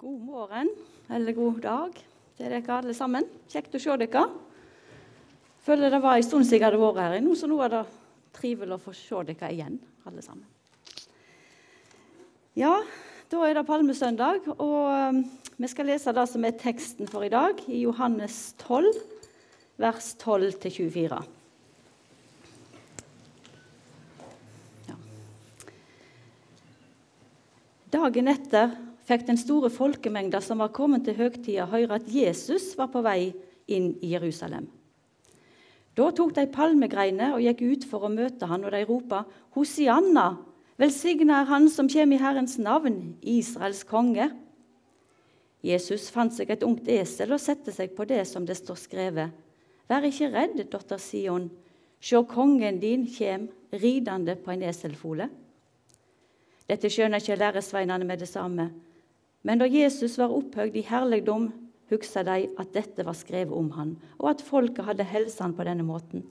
God 0.00 0.20
morgen, 0.24 0.68
eller 1.12 1.34
god 1.36 1.58
dag 1.60 1.96
til 2.38 2.46
dere 2.48 2.76
alle 2.78 2.94
sammen. 2.96 3.26
Kjekt 3.52 3.74
å 3.76 3.80
se 3.84 3.96
dere. 4.00 4.22
Føler 5.60 5.92
det 5.92 6.00
var 6.00 6.16
en 6.16 6.24
stund 6.24 6.46
siden 6.48 6.56
jeg 6.56 6.64
hadde 6.70 6.80
vært 6.80 7.00
her 7.02 7.16
inne, 7.18 7.34
så 7.36 7.50
nå 7.50 7.58
er 7.60 7.74
det 7.74 7.82
trivelig 8.38 8.78
å 8.78 8.80
få 8.80 8.94
se 8.96 9.20
dere 9.28 9.52
igjen, 9.52 9.76
alle 10.08 10.24
sammen. 10.24 10.46
Ja, 12.56 12.78
da 13.28 13.44
er 13.44 13.60
det 13.60 13.66
palmesøndag, 13.68 14.48
og 14.56 14.88
um, 14.88 15.20
vi 15.60 15.68
skal 15.68 15.92
lese 15.92 16.16
det 16.16 16.28
som 16.32 16.48
er 16.48 16.56
teksten 16.64 17.12
for 17.12 17.28
i 17.28 17.34
dag, 17.36 17.60
i 17.68 17.84
Johannes 17.84 18.54
12, 18.64 18.96
vers 19.84 20.14
12 20.24 20.64
24. 20.64 21.24
Dagen 27.90 28.32
etter 28.32 28.80
fikk 29.10 29.26
den 29.26 29.38
store 29.40 29.70
folkemengda 29.74 30.40
som 30.44 30.60
var 30.62 30.74
kommet 30.74 31.06
til 31.06 31.18
høgtida, 31.18 31.66
høre 31.70 31.98
at 31.98 32.10
Jesus 32.10 32.72
var 32.78 32.92
på 32.92 33.02
vei 33.02 33.32
inn 33.70 33.94
i 34.02 34.12
Jerusalem. 34.14 34.68
Da 35.98 36.10
tok 36.14 36.36
de 36.36 36.46
palmegreiner 36.50 37.34
og 37.34 37.42
gikk 37.42 37.64
ut 37.66 37.86
for 37.90 38.06
å 38.06 38.12
møte 38.12 38.46
han, 38.46 38.62
og 38.64 38.72
de 38.74 38.84
ropa, 38.86 39.24
Hosianna, 39.56 40.38
velsigna 40.78 41.42
er 41.42 41.50
Han 41.50 41.66
som 41.68 41.90
kommer 41.90 42.16
i 42.16 42.22
Herrens 42.22 42.56
navn, 42.62 43.16
Israels 43.20 43.82
konge. 43.84 44.30
Jesus 45.66 46.08
fant 46.14 46.32
seg 46.32 46.52
et 46.54 46.62
ungt 46.64 46.86
esel 46.88 47.34
og 47.34 47.42
satte 47.42 47.74
seg 47.74 47.92
på 47.96 48.06
det 48.08 48.22
som 48.30 48.46
det 48.48 48.56
står 48.56 48.78
skrevet. 48.80 49.34
Vær 49.90 50.06
ikke 50.06 50.30
redd, 50.30 50.56
datter 50.70 51.02
Sion. 51.02 51.50
Sjå, 52.00 52.22
kongen 52.30 52.78
din 52.80 53.04
kjem 53.10 53.50
ridende 53.74 54.38
på 54.40 54.54
en 54.54 54.62
eselfole. 54.70 55.26
Dette 56.70 56.88
skjønner 56.88 57.20
ikke 57.20 57.36
læresveinene 57.36 58.06
med 58.06 58.22
det 58.22 58.30
samme. 58.30 58.70
Men 59.46 59.60
da 59.60 59.68
Jesus 59.70 60.18
var 60.20 60.32
opphøyd 60.34 60.76
i 60.76 60.84
herligdom, 60.84 61.48
huska 61.90 62.22
de 62.26 62.44
at 62.60 62.74
dette 62.74 63.04
var 63.06 63.16
skrevet 63.18 63.56
om 63.56 63.70
han, 63.74 63.94
og 64.20 64.34
at 64.34 64.44
folket 64.44 64.86
hadde 64.86 65.06
helsa 65.08 65.46
han 65.46 65.56
på 65.56 65.66
denne 65.66 65.86
måten. 65.86 66.26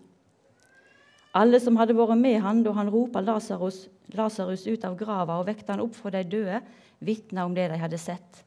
Alle 1.38 1.60
som 1.62 1.78
hadde 1.78 1.98
vært 1.98 2.18
med 2.18 2.40
han 2.42 2.62
da 2.66 2.74
han 2.78 2.90
ropa 2.90 3.22
Lasarus, 3.22 3.88
ut 4.66 4.86
av 4.86 4.96
grava 4.98 5.38
og 5.40 5.50
vekte 5.50 5.76
han 5.76 5.84
opp 5.84 5.98
fra 5.98 6.14
de 6.16 6.24
døde, 6.26 6.62
vitna 7.06 7.46
om 7.46 7.54
det 7.56 7.68
de 7.72 7.82
hadde 7.82 8.00
sett. 8.02 8.44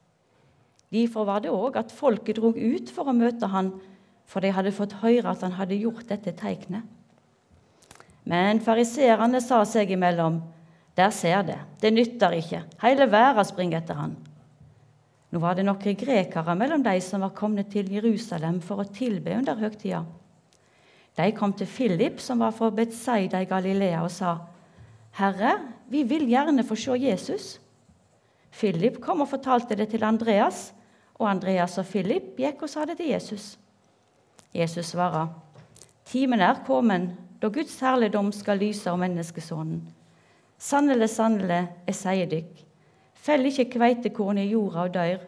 Derfor 0.93 1.25
var 1.25 1.41
det 1.41 1.53
òg 1.53 1.79
at 1.81 1.95
folket 1.95 2.37
drog 2.37 2.59
ut 2.59 2.91
for 2.93 3.09
å 3.09 3.17
møte 3.17 3.49
han, 3.49 3.71
for 4.29 4.45
de 4.45 4.51
hadde 4.53 4.75
fått 4.75 4.99
høre 5.03 5.31
at 5.31 5.45
han 5.45 5.55
hadde 5.57 5.79
gjort 5.79 6.09
dette 6.11 6.35
teiknet. 6.37 6.85
Men 8.29 8.61
fariseerne 8.63 9.41
sa 9.43 9.63
seg 9.67 9.91
imellom, 9.95 10.41
der 10.95 11.11
ser 11.15 11.47
det, 11.47 11.59
det 11.81 11.95
nytter 11.95 12.37
ikke, 12.37 12.61
hele 12.83 13.09
verden 13.11 13.49
springer 13.49 13.81
etter 13.81 13.99
han. 13.99 14.15
Nå 15.33 15.41
var 15.41 15.57
det 15.57 15.65
noen 15.65 15.97
grekere 15.97 16.55
mellom 16.59 16.83
de 16.85 16.99
som 17.01 17.23
var 17.25 17.33
kommet 17.37 17.71
til 17.73 17.89
Jerusalem 17.93 18.61
for 18.61 18.83
å 18.83 18.91
tilbe 18.93 19.33
under 19.33 19.57
høgtida. 19.57 20.03
De 21.17 21.33
kom 21.37 21.53
til 21.57 21.69
Philip, 21.69 22.21
som 22.21 22.41
var 22.41 22.53
fra 22.57 22.71
Betzaida 22.73 23.41
i 23.41 23.49
Galilea, 23.49 24.03
og 24.03 24.11
sa, 24.11 24.39
'Herre, 25.13 25.59
vi 25.89 26.03
vil 26.03 26.29
gjerne 26.29 26.65
få 26.65 26.77
se 26.77 26.93
Jesus.' 26.97 27.59
Philip 28.53 29.01
kom 29.01 29.21
og 29.21 29.29
fortalte 29.29 29.75
det 29.75 29.89
til 29.89 30.05
Andreas, 30.05 30.73
og 31.15 31.31
Andreas 31.31 31.79
og 31.79 31.87
Philip 31.87 32.37
gikk 32.37 32.63
og 32.63 32.69
sa 32.69 32.85
det 32.85 32.97
til 32.97 33.09
Jesus. 33.09 33.59
Jesus 34.55 34.87
svarer, 34.87 35.29
'Timen 36.05 36.41
er 36.41 36.65
kommet 36.67 37.17
da 37.43 37.49
Guds 37.49 37.81
herligdom 37.81 38.33
skal 38.33 38.59
lyse 38.59 38.91
om 38.91 38.99
menneskesonen.' 38.99 39.83
Sannelig, 40.59 41.11
sannelig, 41.11 41.69
jeg 41.87 41.95
sier 41.95 42.27
dykk, 42.27 42.72
Fell 43.23 43.47
ikke 43.47 43.71
kveitekorn 43.77 44.41
i 44.43 44.49
jorda 44.51 44.87
og 44.87 44.95
dør, 44.97 45.23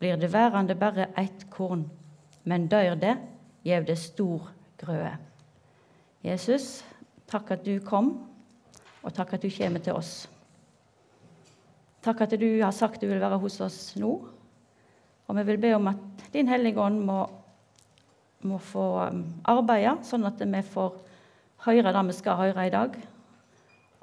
blir 0.00 0.18
det 0.18 0.32
værende 0.32 0.74
bare 0.78 1.10
ett 1.18 1.46
korn. 1.50 1.84
Men 2.44 2.66
dør 2.70 2.96
det, 2.98 3.14
gjev 3.66 3.86
det 3.86 3.98
stor 3.98 4.48
grøde. 4.78 5.12
Jesus, 6.26 6.84
takk 7.30 7.52
at 7.54 7.62
du 7.66 7.78
kom, 7.86 8.16
og 9.02 9.14
takk 9.14 9.36
at 9.36 9.46
du 9.46 9.50
kommer 9.54 9.82
til 9.82 9.94
oss. 9.94 10.26
Takk 12.02 12.24
at 12.26 12.34
du 12.38 12.48
har 12.62 12.74
sagt 12.74 13.02
du 13.02 13.08
vil 13.10 13.22
være 13.22 13.38
hos 13.42 13.60
oss 13.62 13.80
nå. 13.98 14.12
Og 15.26 15.38
vi 15.38 15.46
vil 15.46 15.58
be 15.62 15.72
om 15.74 15.90
at 15.90 16.28
Din 16.34 16.50
Hellige 16.50 16.82
Ånd 16.82 17.00
må, 17.06 17.24
må 18.46 18.58
få 18.62 18.86
um, 19.10 19.24
arbeide, 19.46 19.96
sånn 20.06 20.26
at 20.26 20.42
vi 20.42 20.62
får 20.66 20.94
høre 21.66 21.94
det 21.94 22.04
vi 22.10 22.14
skal 22.14 22.38
høre 22.42 22.66
i 22.68 22.74
dag, 22.74 22.94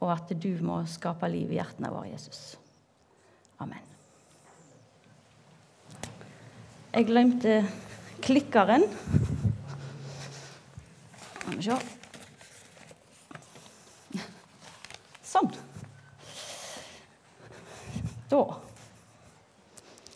og 0.04 0.12
at 0.16 0.36
du 0.36 0.52
må 0.64 0.82
skape 0.90 1.32
liv 1.32 1.52
i 1.52 1.60
hjertene 1.60 1.92
våre, 1.92 2.12
Jesus. 2.12 2.63
Amen. 3.64 3.80
Jeg 6.94 7.08
glemte 7.08 7.58
klikkeren. 8.22 8.84
Skal 11.40 11.58
vi 11.58 11.64
se 11.66 11.78
Sånn. 15.34 15.50
Da 18.30 18.42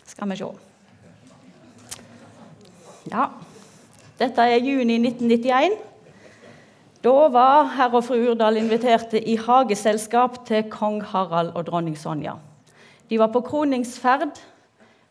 skal 0.06 0.30
vi 0.30 0.38
se. 0.38 0.50
Ja, 3.08 3.30
dette 4.20 4.46
er 4.46 4.60
juni 4.62 5.00
1991. 5.00 5.78
Da 7.06 7.16
var 7.32 7.72
herr 7.78 7.96
og 7.96 8.04
fru 8.06 8.18
Urdal 8.34 8.60
inviterte 8.60 9.22
i 9.22 9.38
hageselskap 9.40 10.44
til 10.50 10.68
kong 10.74 11.00
Harald 11.14 11.56
og 11.56 11.70
dronning 11.70 11.98
Sonja. 11.98 12.36
De 13.08 13.20
var 13.20 13.32
på 13.32 13.42
kroningsferd 13.48 14.36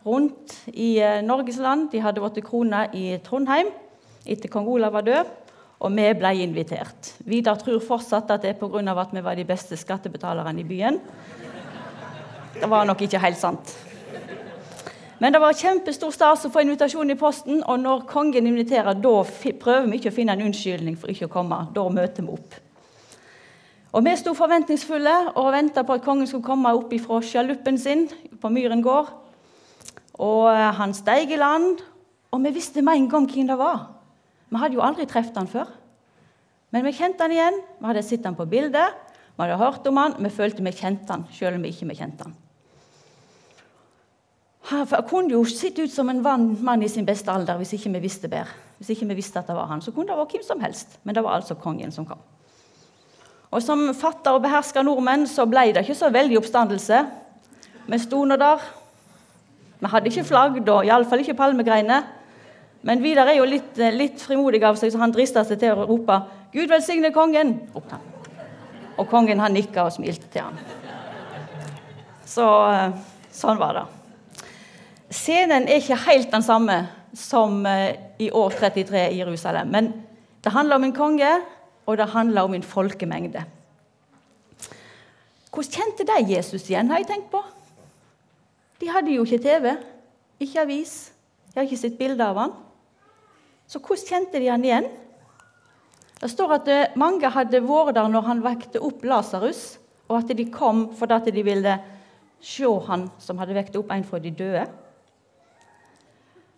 rundt 0.06 0.54
i 0.72 0.96
eh, 1.00 1.22
Norges 1.24 1.58
land. 1.62 1.90
De 1.92 2.02
hadde 2.04 2.22
vært 2.22 2.44
krona 2.46 2.86
i 2.94 3.16
Trondheim 3.24 3.72
etter 4.26 4.50
kong 4.50 4.66
Olav 4.68 4.94
var 4.96 5.06
død, 5.06 5.28
og 5.86 5.92
vi 5.94 6.06
ble 6.18 6.32
invitert. 6.42 7.12
Vidar 7.28 7.58
tror 7.60 7.82
fortsatt 7.84 8.30
at 8.34 8.42
det 8.42 8.54
er 8.54 8.58
pga. 8.58 8.80
at 9.00 9.12
vi 9.14 9.22
var 9.22 9.36
de 9.36 9.44
beste 9.44 9.76
skattebetalerne 9.76 10.60
i 10.60 10.64
byen. 10.64 11.00
Det 12.60 12.70
var 12.70 12.84
nok 12.84 13.02
ikke 13.02 13.22
helt 13.22 13.38
sant. 13.38 13.76
Men 15.18 15.32
det 15.32 15.40
var 15.40 15.56
kjempestor 15.56 16.10
stas 16.12 16.44
å 16.44 16.50
få 16.52 16.60
invitasjon 16.60 17.10
i 17.10 17.16
posten, 17.16 17.62
og 17.64 17.80
når 17.80 18.04
kongen 18.08 18.46
inviterer, 18.46 18.94
da 18.94 19.22
prøver 19.24 19.86
vi 19.88 19.96
ikke 19.96 20.12
å 20.12 20.16
finne 20.16 20.34
en 20.36 20.44
unnskyldning 20.48 20.96
for 20.96 21.12
ikke 21.12 21.30
å 21.30 21.32
komme. 21.32 21.66
Da 21.72 21.86
møter 21.88 22.22
vi 22.22 22.34
opp. 22.34 22.58
Og 23.96 24.04
Vi 24.04 24.12
sto 24.20 24.34
forventningsfulle 24.36 25.12
og 25.40 25.54
venta 25.54 25.80
på 25.82 25.94
at 25.96 26.02
kongen 26.04 26.28
skulle 26.28 26.44
komme 26.44 26.68
opp 26.76 26.92
fra 27.00 27.22
sjaluppen 27.24 27.78
sin 27.80 28.04
på 28.42 28.50
Myren 28.52 28.82
gård. 28.84 29.08
Og 30.20 30.50
eh, 30.52 30.72
Han 30.76 30.92
steig 30.94 31.32
i 31.32 31.38
land, 31.40 31.80
og 32.30 32.44
vi 32.44 32.52
visste 32.52 32.82
med 32.82 33.00
en 33.00 33.08
gang 33.08 33.24
hvem 33.30 33.48
det 33.48 33.56
var. 33.56 33.86
Vi 34.50 34.60
hadde 34.60 34.76
jo 34.76 34.84
aldri 34.84 35.06
truffet 35.08 35.36
han 35.36 35.48
før. 35.48 35.72
Men 36.70 36.84
vi 36.84 36.92
kjente 36.92 37.24
han 37.24 37.32
igjen. 37.32 37.58
Vi 37.80 37.88
hadde 37.88 38.04
sett 38.04 38.28
han 38.28 38.36
på 38.36 38.44
bildet, 38.44 38.92
vi 39.36 39.42
hadde 39.42 39.56
hørt 39.64 39.88
om 39.88 39.96
han, 39.96 40.18
vi 40.20 40.30
følte 40.30 40.64
vi 40.64 40.76
kjente 40.76 41.12
han, 41.12 41.24
selv 41.32 41.56
om 41.56 41.64
vi 41.64 41.72
ikke 41.72 41.96
kjente 41.96 42.28
han. 42.28 42.36
Han 44.66 44.86
kunne 45.08 45.32
jo 45.32 45.44
sett 45.44 45.78
ut 45.78 45.92
som 45.92 46.08
en 46.10 46.20
mann 46.20 46.82
i 46.82 46.88
sin 46.88 47.06
beste 47.06 47.32
alder 47.32 47.56
hvis 47.56 47.76
ikke 47.78 47.96
vi 47.96 48.08
visste 48.10 48.28
bedre. 48.28 48.52
Hvis 48.76 48.92
ikke 48.92 49.08
vi 49.08 49.22
visste 49.22 49.40
at 49.40 49.48
det 49.48 49.56
var 49.56 49.72
han, 49.72 49.80
så 49.80 49.92
kunne 49.92 50.12
det 50.12 50.20
vært 50.20 50.36
hvem 50.36 50.44
som 50.44 50.60
helst. 50.60 50.98
Men 51.04 51.14
det 51.14 51.24
var 51.24 51.38
altså 51.38 51.54
kongen 51.56 51.92
som 51.92 52.04
kom. 52.04 52.20
Og 53.54 53.62
som 53.62 53.86
fatter 53.94 54.36
og 54.36 54.42
beherska 54.44 54.82
nordmenn 54.82 55.26
så 55.30 55.46
ble 55.48 55.68
det 55.74 55.84
ikke 55.84 55.98
så 55.98 56.10
veldig 56.12 56.40
oppstandelse. 56.40 57.04
Vi 57.86 57.98
sto 58.02 58.24
nå 58.26 58.38
der. 58.40 58.62
Vi 59.78 59.90
hadde 59.92 60.10
ikke 60.10 60.26
flagg 60.26 60.58
da, 60.66 60.80
iallfall 60.86 61.22
ikke 61.22 61.36
palmegreiner. 61.38 62.08
Men 62.86 63.02
Vidar 63.02 63.28
er 63.30 63.40
jo 63.40 63.46
litt, 63.48 63.78
litt 63.94 64.22
frimodig 64.22 64.62
av 64.66 64.78
seg, 64.78 64.92
så 64.92 65.00
han 65.02 65.14
drista 65.14 65.44
seg 65.46 65.60
til 65.60 65.74
å 65.74 65.86
rope 65.88 66.20
'Gud 66.52 66.70
velsigne 66.70 67.10
kongen!' 67.12 67.56
ropte 67.74 67.98
han. 67.98 68.04
Og 68.96 69.08
kongen 69.10 69.40
han 69.42 69.52
nikka 69.52 69.84
og 69.84 69.92
smilte 69.92 70.30
til 70.32 70.46
han. 70.46 70.60
Så 72.26 72.46
eh, 72.72 72.94
sånn 73.34 73.58
var 73.60 73.76
det. 73.76 73.84
Scenen 75.12 75.68
er 75.68 75.82
ikke 75.82 75.98
helt 76.06 76.30
den 76.32 76.42
samme 76.42 76.78
som 77.15 77.66
eh, 77.66 77.98
i 78.18 78.30
år 78.30 78.56
33 78.56 79.03
i 79.12 79.21
Jerusalem. 79.21 79.68
Men 79.68 79.92
det 80.44 80.54
handler 80.54 80.80
om 80.80 80.86
en 80.88 80.97
konge 80.97 81.32
og 81.86 81.97
det 81.98 82.10
handler 82.12 82.47
om 82.47 82.54
en 82.54 82.66
folkemengde. 82.66 83.44
Hvordan 85.54 85.72
kjente 85.72 86.04
de 86.04 86.34
Jesus 86.34 86.66
igjen, 86.68 86.91
har 86.91 87.00
jeg 87.00 87.09
tenkt 87.09 87.30
på? 87.33 87.41
De 88.80 88.91
hadde 88.92 89.15
jo 89.15 89.24
ikke 89.24 89.41
TV, 89.41 89.72
ikke 90.42 90.60
avis, 90.66 90.94
de 91.48 91.60
har 91.60 91.65
ikke 91.65 91.80
sett 91.80 91.97
bilde 91.97 92.24
av 92.24 92.36
han. 92.36 92.54
Så 93.66 93.80
hvordan 93.80 94.09
kjente 94.10 94.42
de 94.42 94.50
han 94.53 94.65
igjen? 94.66 94.88
Det 96.21 96.28
står 96.33 96.56
at 96.59 96.68
eh, 96.72 96.97
mange 96.97 97.28
hadde 97.33 97.62
vært 97.65 97.97
der 97.97 98.09
når 98.12 98.27
han 98.28 98.42
vekte 98.44 98.83
opp 98.84 99.04
Lasarus, 99.04 99.78
og 100.09 100.18
at 100.21 100.33
de 100.36 100.47
kom 100.53 100.91
fordi 100.97 101.33
de 101.34 101.44
ville 101.44 101.77
se 102.44 102.68
han 102.88 103.09
som 103.22 103.41
hadde 103.41 103.56
vekt 103.56 103.77
opp 103.80 103.91
en 103.94 104.04
fra 104.06 104.21
de 104.22 104.30
døde. 104.30 104.66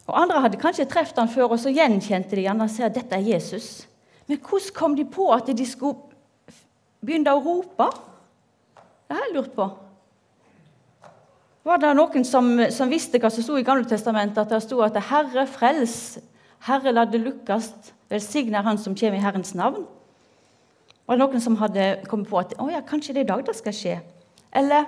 Og 0.08 0.16
Andre 0.16 0.42
hadde 0.44 0.60
kanskje 0.60 0.88
truffet 0.88 1.18
han 1.20 1.30
før, 1.30 1.52
og 1.54 1.60
så 1.60 1.72
gjenkjente 1.72 2.36
de 2.36 2.46
han 2.48 2.64
og 2.64 2.70
sa 2.72 2.88
dette 2.88 3.14
er 3.14 3.30
Jesus. 3.34 3.86
Men 4.28 4.38
hvordan 4.44 4.74
kom 4.76 4.96
de 4.96 5.04
på 5.08 5.30
at 5.32 5.48
de 5.56 5.66
skulle 5.66 5.96
begynne 7.04 7.32
å 7.32 7.42
rope? 7.42 7.88
Det 9.08 9.16
har 9.16 9.24
jeg 9.24 9.36
lurt 9.38 9.54
på. 9.56 9.68
var 11.64 11.80
det 11.80 11.94
noen 11.96 12.24
som, 12.24 12.46
som 12.72 12.88
visste 12.88 13.20
hva 13.20 13.28
som 13.32 13.44
sto 13.44 13.56
i 13.58 13.64
Gamle 13.64 13.84
testamentet, 13.88 14.40
at 14.40 14.52
det 14.52 14.62
sto 14.64 14.80
at 14.80 14.96
'Herre 14.96 15.46
frels', 15.46 16.18
'Herre 16.64 16.92
la 16.92 17.04
det 17.04 17.20
lukkast', 17.20 17.92
'velsigner 18.08 18.62
Han 18.62 18.78
som 18.78 18.94
kommer 18.94 19.18
i 19.18 19.20
Herrens 19.20 19.54
navn'? 19.54 19.86
Var 21.06 21.16
det 21.16 21.24
noen 21.24 21.40
som 21.40 21.56
hadde 21.56 22.02
kommet 22.08 22.28
på 22.28 22.38
at 22.38 22.54
å 22.58 22.70
ja, 22.70 22.80
kanskje 22.80 23.14
det 23.14 23.20
er 23.20 23.24
i 23.24 23.32
dag 23.32 23.46
det 23.46 23.56
skal 23.56 23.72
skje? 23.72 24.00
Eller 24.52 24.84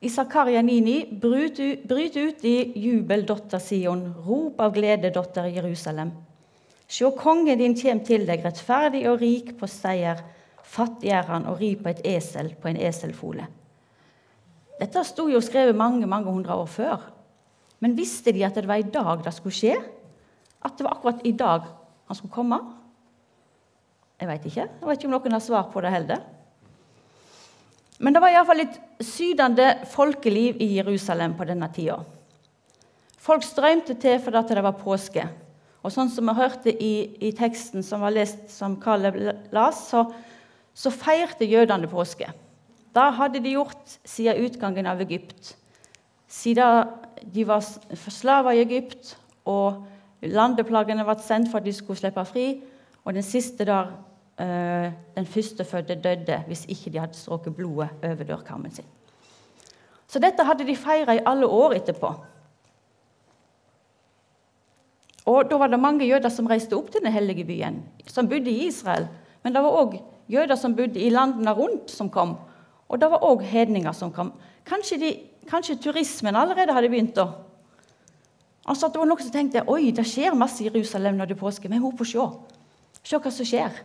i 0.00 0.08
Zakaria 0.08 0.62
9,9.: 0.62 1.20
Bryt, 1.20 1.88
bryt 1.88 2.16
ut 2.16 2.44
i 2.44 2.72
jubel, 2.74 3.26
dotter 3.26 3.58
Sion, 3.58 4.14
rop 4.26 4.60
av 4.60 4.74
glede, 4.74 5.10
dotter 5.10 5.46
Jerusalem. 5.46 6.10
Sjå, 6.86 7.10
kongen 7.18 7.58
din 7.58 7.74
kjem 7.74 8.00
til 8.06 8.26
deg, 8.28 8.44
rettferdig 8.46 9.02
og 9.10 9.18
rik 9.22 9.52
på 9.58 9.68
seier. 9.70 10.22
Fattig 10.66 11.10
er 11.14 11.26
han 11.30 11.46
og 11.50 11.60
ri 11.62 11.74
på 11.78 11.90
et 11.90 12.02
esel, 12.06 12.52
på 12.58 12.70
en 12.70 12.78
eselfole. 12.78 13.46
Dette 14.76 15.02
sto 15.08 15.26
jo 15.30 15.40
skrevet 15.42 15.76
mange 15.76 16.06
mange 16.06 16.30
hundre 16.30 16.54
år 16.54 16.68
før. 16.70 17.04
Men 17.80 17.96
visste 17.96 18.32
de 18.32 18.44
at 18.46 18.56
det 18.56 18.68
var 18.68 18.80
i 18.80 18.88
dag 18.88 19.22
det 19.24 19.34
skulle 19.34 19.56
skje? 19.56 19.76
At 20.64 20.76
det 20.76 20.86
var 20.86 20.96
akkurat 20.96 21.26
i 21.26 21.32
dag 21.36 21.66
han 22.06 22.18
skulle 22.18 22.34
komme? 22.34 22.60
Jeg 24.20 24.28
vet 24.30 24.46
ikke. 24.48 24.64
Jeg 24.64 24.88
vet 24.88 24.98
ikke 24.98 25.10
om 25.10 25.16
noen 25.16 25.36
har 25.36 25.44
svar 25.44 25.66
på 25.72 25.82
det 25.84 25.92
heller. 25.92 26.22
Men 27.98 28.12
det 28.12 28.20
var 28.20 28.32
iallfall 28.32 28.62
et 28.64 28.78
sydende 29.04 29.66
folkeliv 29.92 30.60
i 30.60 30.76
Jerusalem 30.76 31.34
på 31.36 31.46
denne 31.48 31.68
tida. 31.72 31.98
Folk 33.26 33.44
strømte 33.44 33.96
til 34.00 34.20
fordi 34.22 34.54
det 34.54 34.64
var 34.64 34.76
påske. 34.80 35.24
Og 35.86 35.92
sånn 35.94 36.10
som 36.10 36.26
vi 36.26 36.34
hørte 36.34 36.72
i, 36.82 36.94
i 37.22 37.30
teksten 37.36 37.84
som 37.86 38.02
var 38.02 38.14
lest 38.16 38.48
som 38.50 38.74
Caleb 38.82 39.20
las, 39.54 39.84
så, 39.92 40.02
så 40.74 40.90
feirte 40.90 41.46
jødene 41.46 41.86
påske. 41.90 42.32
Da 42.96 43.12
hadde 43.14 43.42
de 43.44 43.54
gjort 43.54 43.98
siden 44.08 44.40
utgangen 44.48 44.88
av 44.90 45.04
Egypt. 45.04 45.52
Siden 46.26 46.90
de 47.22 47.44
var 47.46 47.62
forslava 48.02 48.56
i 48.56 48.64
Egypt 48.64 49.14
og 49.46 49.84
landeplagene 50.26 51.06
ble 51.06 51.16
sendt 51.22 51.52
for 51.52 51.60
at 51.60 51.68
de 51.68 51.74
skulle 51.76 52.00
slippe 52.00 52.24
fri, 52.26 52.48
og 53.06 53.14
den 53.14 53.22
siste 53.22 53.66
der 53.68 53.92
uh, 54.40 54.88
den 55.14 55.28
førstefødte 55.30 56.00
døde 56.02 56.40
hvis 56.48 56.64
ikke 56.72 56.90
de 56.90 57.02
hadde 57.04 57.18
stråket 57.18 57.54
blodet 57.54 57.92
over 58.02 58.26
dørkarmen 58.26 58.74
sin. 58.74 58.88
Så 60.10 60.18
dette 60.22 60.42
hadde 60.46 60.66
de 60.66 60.74
feira 60.78 61.14
i 61.14 61.22
alle 61.26 61.46
år 61.46 61.76
etterpå. 61.78 62.10
Og 65.26 65.50
Da 65.50 65.58
var 65.58 65.66
det 65.66 65.80
mange 65.80 66.06
jøder 66.06 66.30
som 66.30 66.46
reiste 66.46 66.76
opp 66.76 66.90
til 66.90 67.02
den 67.02 67.12
hellige 67.12 67.44
byen, 67.44 67.82
som 68.06 68.28
bodde 68.28 68.50
i 68.50 68.66
Israel. 68.68 69.08
Men 69.42 69.54
det 69.54 69.62
var 69.62 69.74
òg 69.74 69.96
jøder 70.28 70.54
som 70.54 70.76
bodde 70.76 71.00
i 71.00 71.10
landene 71.10 71.52
rundt, 71.52 71.90
som 71.90 72.10
kom. 72.10 72.36
Og 72.88 73.00
det 73.00 73.10
var 73.10 73.24
òg 73.26 73.42
hedninger 73.42 73.92
som 73.92 74.12
kom. 74.12 74.32
Kanskje, 74.66 74.98
de, 74.98 75.10
kanskje, 75.50 75.76
turismen 75.82 76.36
allerede 76.36 76.72
hadde 76.72 76.88
begynt 76.88 77.16
da. 77.16 77.26
Altså 78.66 78.86
at 78.86 78.94
det 78.94 79.00
var 79.00 79.06
Noen 79.06 79.22
som 79.22 79.34
tenkte 79.34 79.62
oi, 79.70 79.90
det 79.94 80.06
skjer 80.06 80.34
masse 80.34 80.62
i 80.62 80.66
Jerusalem 80.66 81.18
når 81.18 81.30
det 81.30 81.36
er 81.36 81.42
påske. 81.42 81.70
Vi 81.70 81.78
må 81.78 81.92
se. 82.04 82.26
Se 83.02 83.18
hva 83.18 83.30
som 83.30 83.46
skjer. 83.46 83.82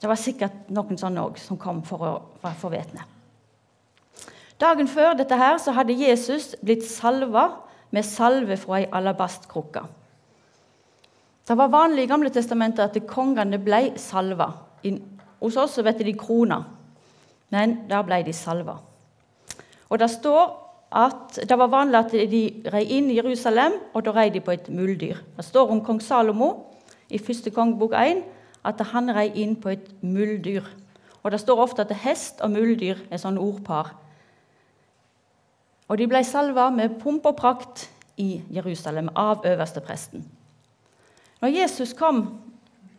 Det 0.00 0.08
var 0.08 0.20
sikkert 0.20 0.70
noen 0.72 0.96
sånne 1.00 1.24
òg 1.24 1.38
som 1.40 1.56
kom 1.60 1.82
for 1.84 2.04
å 2.04 2.52
få 2.60 2.72
vitne. 2.72 3.04
Dagen 4.60 4.88
før 4.88 5.16
dette 5.16 5.36
her 5.36 5.58
så 5.60 5.72
hadde 5.76 5.96
Jesus 5.96 6.54
blitt 6.64 6.84
salva 6.88 7.65
med 7.90 8.04
salve 8.04 8.56
fra 8.56 8.80
ei 8.80 8.88
alabastkrukke. 8.92 9.82
Det 11.46 11.56
var 11.56 11.70
vanlig 11.70 12.04
i 12.04 12.10
Gamle 12.10 12.30
testamentet 12.34 12.82
at 12.82 13.06
kongene 13.06 13.58
ble 13.62 13.92
salva. 14.00 14.50
Hos 15.40 15.56
oss 15.60 15.78
vet 15.84 16.02
de 16.02 16.14
krona 16.18 16.64
men 17.54 17.82
der 17.90 18.04
ble 18.06 18.22
de 18.26 18.32
salva. 18.34 18.78
Og 19.88 19.98
Det 19.98 20.10
står 20.10 20.62
at 20.96 21.38
det 21.48 21.58
var 21.58 21.70
vanlig 21.70 21.98
at 21.98 22.12
de 22.30 22.42
rei 22.72 22.84
inn 22.98 23.10
i 23.10 23.18
Jerusalem, 23.18 23.72
og 23.94 24.04
da 24.04 24.14
rei 24.14 24.30
de 24.30 24.40
på 24.40 24.54
et 24.54 24.68
muldyr. 24.68 25.18
Det 25.36 25.44
står 25.44 25.70
om 25.70 25.82
kong 25.84 26.00
Salomo 26.00 26.66
i 27.10 27.18
første 27.18 27.50
kongebok 27.50 27.92
1 27.92 28.22
at 28.64 28.80
han 28.92 29.10
rei 29.14 29.30
inn 29.34 29.56
på 29.56 29.68
et 29.68 29.88
muldyr. 30.02 30.62
Og 31.22 31.30
Det 31.30 31.40
står 31.40 31.58
ofte 31.58 31.82
at 31.82 31.96
hest 32.02 32.40
og 32.40 32.50
muldyr 32.50 32.96
er 33.10 33.18
sånne 33.18 33.40
ordpar. 33.40 33.94
Og 35.88 35.98
de 35.98 36.08
ble 36.10 36.22
salva 36.26 36.70
med 36.74 36.98
pomp 37.02 37.26
og 37.26 37.36
prakt 37.38 37.86
i 38.16 38.40
Jerusalem 38.50 39.08
av 39.14 39.44
øverstepresten. 39.46 40.24
Når 41.40 41.48
Jesus 41.48 41.92
kom, 41.92 42.24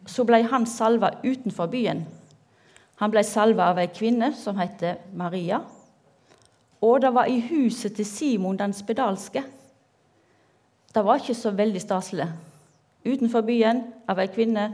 så 0.07 0.24
ble 0.24 0.44
han 0.48 0.66
salva 0.66 1.10
utenfor 1.24 1.68
byen. 1.68 2.06
Han 3.01 3.12
ble 3.12 3.24
salva 3.28 3.72
av 3.72 3.81
ei 3.81 3.89
kvinne 3.94 4.31
som 4.38 4.57
heter 4.57 5.01
Maria. 5.13 5.60
Og 6.81 7.01
det 7.01 7.12
var 7.13 7.28
i 7.28 7.39
huset 7.50 7.95
til 7.98 8.06
Simon 8.06 8.57
den 8.57 8.74
spedalske. 8.74 9.44
Det 10.94 11.04
var 11.06 11.19
ikke 11.19 11.36
så 11.36 11.51
veldig 11.51 11.81
staselig. 11.81 12.30
Utenfor 13.06 13.42
byen 13.42 13.84
av 14.07 14.22
ei 14.22 14.30
kvinne 14.31 14.69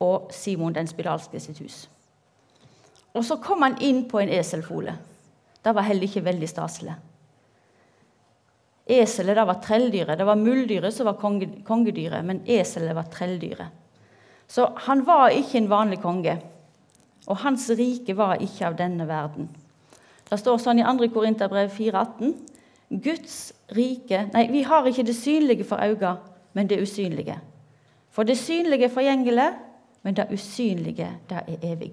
og 0.00 0.32
Simon 0.34 0.74
den 0.74 0.88
spedalske 0.88 1.40
sitt 1.40 1.60
hus. 1.60 1.84
Og 3.14 3.24
så 3.24 3.36
kom 3.42 3.62
han 3.62 3.78
inn 3.82 4.04
på 4.08 4.18
en 4.18 4.32
eselfole. 4.32 4.96
Det 5.64 5.74
var 5.74 5.86
heller 5.86 6.08
ikke 6.08 6.24
veldig 6.24 6.48
staselig. 6.48 6.96
Eselet 8.90 9.38
det 9.38 9.46
var 9.46 9.60
trelldyret. 9.62 10.18
Det 10.18 10.26
var 10.26 10.38
muldyret 10.40 10.94
som 10.94 11.06
var 11.06 11.20
kongedyret, 11.20 12.24
men 12.26 12.42
eselet 12.46 12.96
var 12.96 13.06
trelldyret. 13.12 13.76
Så 14.50 14.66
han 14.88 15.04
var 15.06 15.30
ikke 15.30 15.60
en 15.60 15.70
vanlig 15.70 16.00
konge 16.02 16.40
og 17.30 17.40
hans 17.44 17.68
rike 17.78 18.14
var 18.16 18.40
ikke 18.42 18.66
av 18.70 18.76
denne 18.78 19.06
verden. 19.08 19.48
Det 20.30 20.38
står 20.38 20.60
sånn 20.62 20.80
i 20.80 20.86
2. 20.86 21.10
Korinterbrev 21.14 21.72
4,18.: 21.74 22.34
Guds 23.02 23.36
rike 23.76 24.24
Nei, 24.32 24.46
vi 24.50 24.62
har 24.66 24.86
ikke 24.86 25.06
det 25.06 25.16
synlige 25.18 25.66
for 25.66 25.82
øynene, 25.82 26.16
men 26.54 26.66
det 26.70 26.80
usynlige. 26.82 27.38
For 28.10 28.26
det 28.26 28.38
synlige 28.38 28.88
er 28.88 28.94
forgjengelig, 28.94 29.50
men 30.02 30.16
det 30.16 30.30
usynlige, 30.32 31.10
det 31.28 31.42
er 31.46 31.66
evig. 31.72 31.92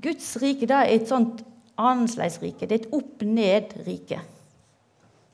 Guds 0.00 0.36
rike 0.42 0.66
det 0.66 0.76
er 0.76 0.94
et 0.94 1.08
sånt 1.08 1.42
annerledesrike. 1.76 2.66
Det 2.66 2.72
er 2.72 2.84
et 2.84 2.94
opp-ned-rike. 2.94 4.20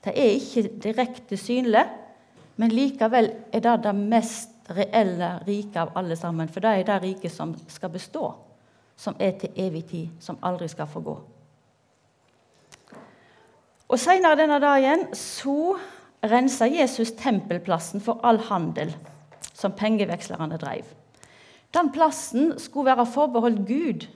Det 0.05 0.15
er 0.17 0.37
ikke 0.37 0.69
direkte 0.83 1.37
synlig, 1.37 1.85
men 2.57 2.73
likevel 2.73 3.33
er 3.53 3.65
det 3.65 3.75
det 3.85 3.95
mest 3.97 4.71
reelle 4.71 5.35
riket 5.47 5.77
av 5.83 5.97
alle 5.99 6.17
sammen. 6.17 6.49
For 6.49 6.65
det 6.65 6.71
er 6.71 6.87
det 6.89 7.03
riket 7.03 7.33
som 7.35 7.55
skal 7.69 7.93
bestå 7.93 8.31
som 9.01 9.17
er 9.19 9.37
til 9.41 9.57
evig 9.57 9.85
tid, 9.89 10.09
som 10.21 10.39
aldri 10.45 10.69
skal 10.69 10.89
få 10.91 11.01
gå. 11.05 11.15
Og 13.91 13.99
Senere 13.99 14.39
denne 14.39 14.61
dagen 14.63 15.07
så 15.17 15.79
rensa 16.31 16.69
Jesus 16.69 17.15
tempelplassen 17.19 18.03
for 18.05 18.21
all 18.23 18.39
handel 18.51 18.93
som 19.57 19.73
pengevekslerne 19.77 20.59
drev. 20.61 20.85
Den 21.75 21.91
plassen 21.95 22.53
skulle 22.59 22.93
være 22.93 23.07
forbeholdt 23.07 23.65
Gud. 23.67 24.07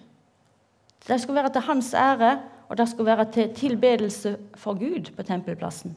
Det 1.09 1.21
skulle 1.21 1.43
være 1.43 1.53
til 1.55 1.67
hans 1.67 1.95
ære, 1.95 2.38
og 2.68 2.78
det 2.78 2.88
skulle 2.88 3.12
være 3.16 3.30
til 3.33 3.54
tilbedelse 3.54 4.37
for 4.56 4.78
Gud 4.78 5.12
på 5.16 5.23
tempelplassen. 5.23 5.97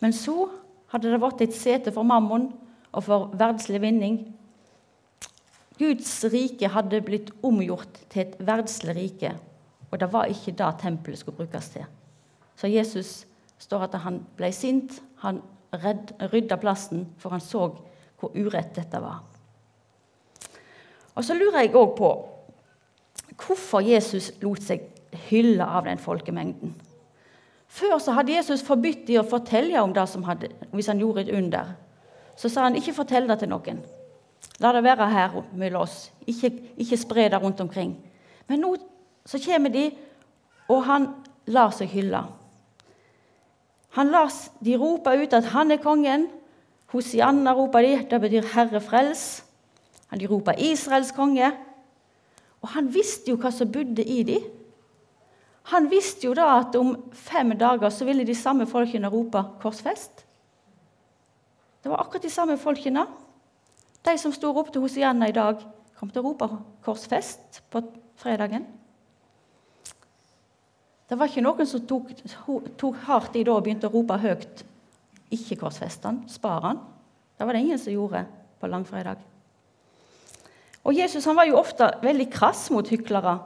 Men 0.00 0.12
så 0.12 0.48
hadde 0.92 1.12
det 1.12 1.20
vært 1.20 1.42
et 1.44 1.54
sete 1.54 1.92
for 1.92 2.06
mammon 2.06 2.50
og 2.92 3.04
for 3.04 3.32
verdslig 3.36 3.80
vinning 3.82 4.20
Guds 5.78 6.24
rike 6.32 6.70
hadde 6.74 6.98
blitt 7.06 7.30
omgjort 7.46 8.00
til 8.10 8.24
et 8.24 8.38
verdslig 8.42 8.96
rike, 8.96 9.30
og 9.92 10.00
det 10.00 10.08
var 10.10 10.26
ikke 10.26 10.56
det 10.58 10.72
tempelet 10.82 11.20
skulle 11.20 11.38
brukes 11.38 11.68
til. 11.70 11.84
Så 12.58 12.66
Jesus 12.66 13.26
står 13.62 13.86
at 13.86 13.94
han 14.02 14.18
ble 14.36 14.50
sint. 14.52 14.98
Han 15.22 15.40
rydda 15.72 16.58
plassen, 16.58 17.06
for 17.18 17.30
han 17.30 17.42
så 17.44 17.68
hvor 18.18 18.34
urett 18.34 18.74
dette 18.74 18.98
var. 18.98 19.22
Og 21.14 21.24
Så 21.24 21.34
lurer 21.34 21.60
jeg 21.60 21.74
òg 21.74 21.94
på 21.98 22.10
hvorfor 23.38 23.82
Jesus 23.82 24.32
lot 24.42 24.62
seg 24.62 24.82
hylle 25.28 25.64
av 25.64 25.84
den 25.84 25.98
folkemengden. 25.98 26.74
Før 27.68 27.98
så 28.00 28.14
hadde 28.16 28.32
Jesus 28.32 28.64
forbudt 28.64 29.06
dem 29.06 29.20
å 29.20 29.28
fortelle 29.28 29.82
om 29.82 29.92
det 29.92 30.06
som 30.08 30.24
hadde, 30.24 30.48
hvis 30.72 30.88
han 30.88 31.00
gjorde 31.02 31.26
et 31.26 31.34
under. 31.36 31.74
Så 32.38 32.48
sa 32.48 32.64
han 32.64 32.78
ikke 32.78 32.96
fortell 32.96 33.28
det 33.28 33.40
til 33.42 33.50
noen. 33.52 33.82
La 34.62 34.72
det 34.72 34.82
være 34.86 35.08
her 35.10 35.36
mellom 35.52 35.84
oss. 35.84 36.08
Ikke, 36.26 36.50
ikke 36.78 36.98
spre 36.98 37.28
det 37.30 37.40
rundt 37.42 37.60
omkring. 37.60 37.96
Men 38.48 38.62
nå 38.64 38.74
så 39.28 39.40
kommer 39.42 39.72
de, 39.74 39.90
og 40.68 40.84
han 40.86 41.10
lar 41.46 41.74
seg 41.76 41.90
hylle. 41.92 42.22
Han 43.98 44.12
lar 44.12 44.32
de 44.64 44.76
roper 44.78 45.22
ut 45.22 45.34
at 45.36 45.50
han 45.52 45.72
er 45.72 45.82
kongen. 45.82 46.28
Hosianna 46.92 47.52
roper 47.52 47.84
de, 47.84 47.94
det 48.10 48.20
betyr 48.20 48.46
'Herre 48.54 48.80
frels'. 48.80 49.42
De 50.14 50.26
roper 50.26 50.52
'Israels 50.56 51.12
konge'. 51.12 51.52
Og 52.62 52.68
han 52.68 52.94
visste 52.94 53.30
jo 53.30 53.36
hva 53.36 53.50
som 53.50 53.72
bodde 53.72 54.04
i 54.04 54.22
dem. 54.22 54.42
Han 55.68 55.88
visste 55.90 56.26
jo 56.26 56.34
da 56.36 56.46
at 56.62 56.76
om 56.78 56.94
fem 57.12 57.52
dager 57.58 57.92
så 57.92 58.06
ville 58.08 58.24
de 58.24 58.34
samme 58.36 58.66
folkene 58.66 59.10
rope 59.12 59.42
'korsfest'. 59.60 60.24
Det 61.82 61.90
var 61.90 62.00
akkurat 62.00 62.22
de 62.22 62.30
samme 62.30 62.56
folkene. 62.58 63.06
De 64.04 64.18
som 64.18 64.32
sto 64.32 64.48
og 64.48 64.56
ropte 64.56 64.80
Hosianna 64.80 65.28
i 65.28 65.32
dag, 65.32 65.60
kom 65.98 66.10
til 66.10 66.22
å 66.22 66.28
rope 66.28 66.48
'korsfest' 66.84 67.60
på 67.70 67.82
fredagen. 68.16 68.66
Det 71.08 71.18
var 71.18 71.28
ikke 71.28 71.44
noen 71.44 71.66
som 71.66 71.86
tok, 71.86 72.10
tok 72.76 72.96
hardt 73.08 73.36
i 73.36 73.44
da 73.44 73.52
og 73.52 73.64
begynte 73.64 73.88
å 73.88 73.92
rope 73.92 74.18
høyt 74.18 74.64
'Ikke 75.30 75.56
korsfest 75.60 76.04
han, 76.04 76.24
spar 76.28 76.60
han'. 76.62 76.80
Det 77.38 77.46
var 77.46 77.52
det 77.52 77.60
ingen 77.60 77.78
som 77.78 77.92
gjorde 77.92 78.26
på 78.60 78.66
langfredag. 78.66 79.16
Og 80.84 80.94
Jesus 80.94 81.24
han 81.24 81.36
var 81.36 81.44
jo 81.44 81.58
ofte 81.58 81.90
veldig 82.02 82.30
krass 82.32 82.70
mot 82.70 82.88
hyklere. 82.88 83.38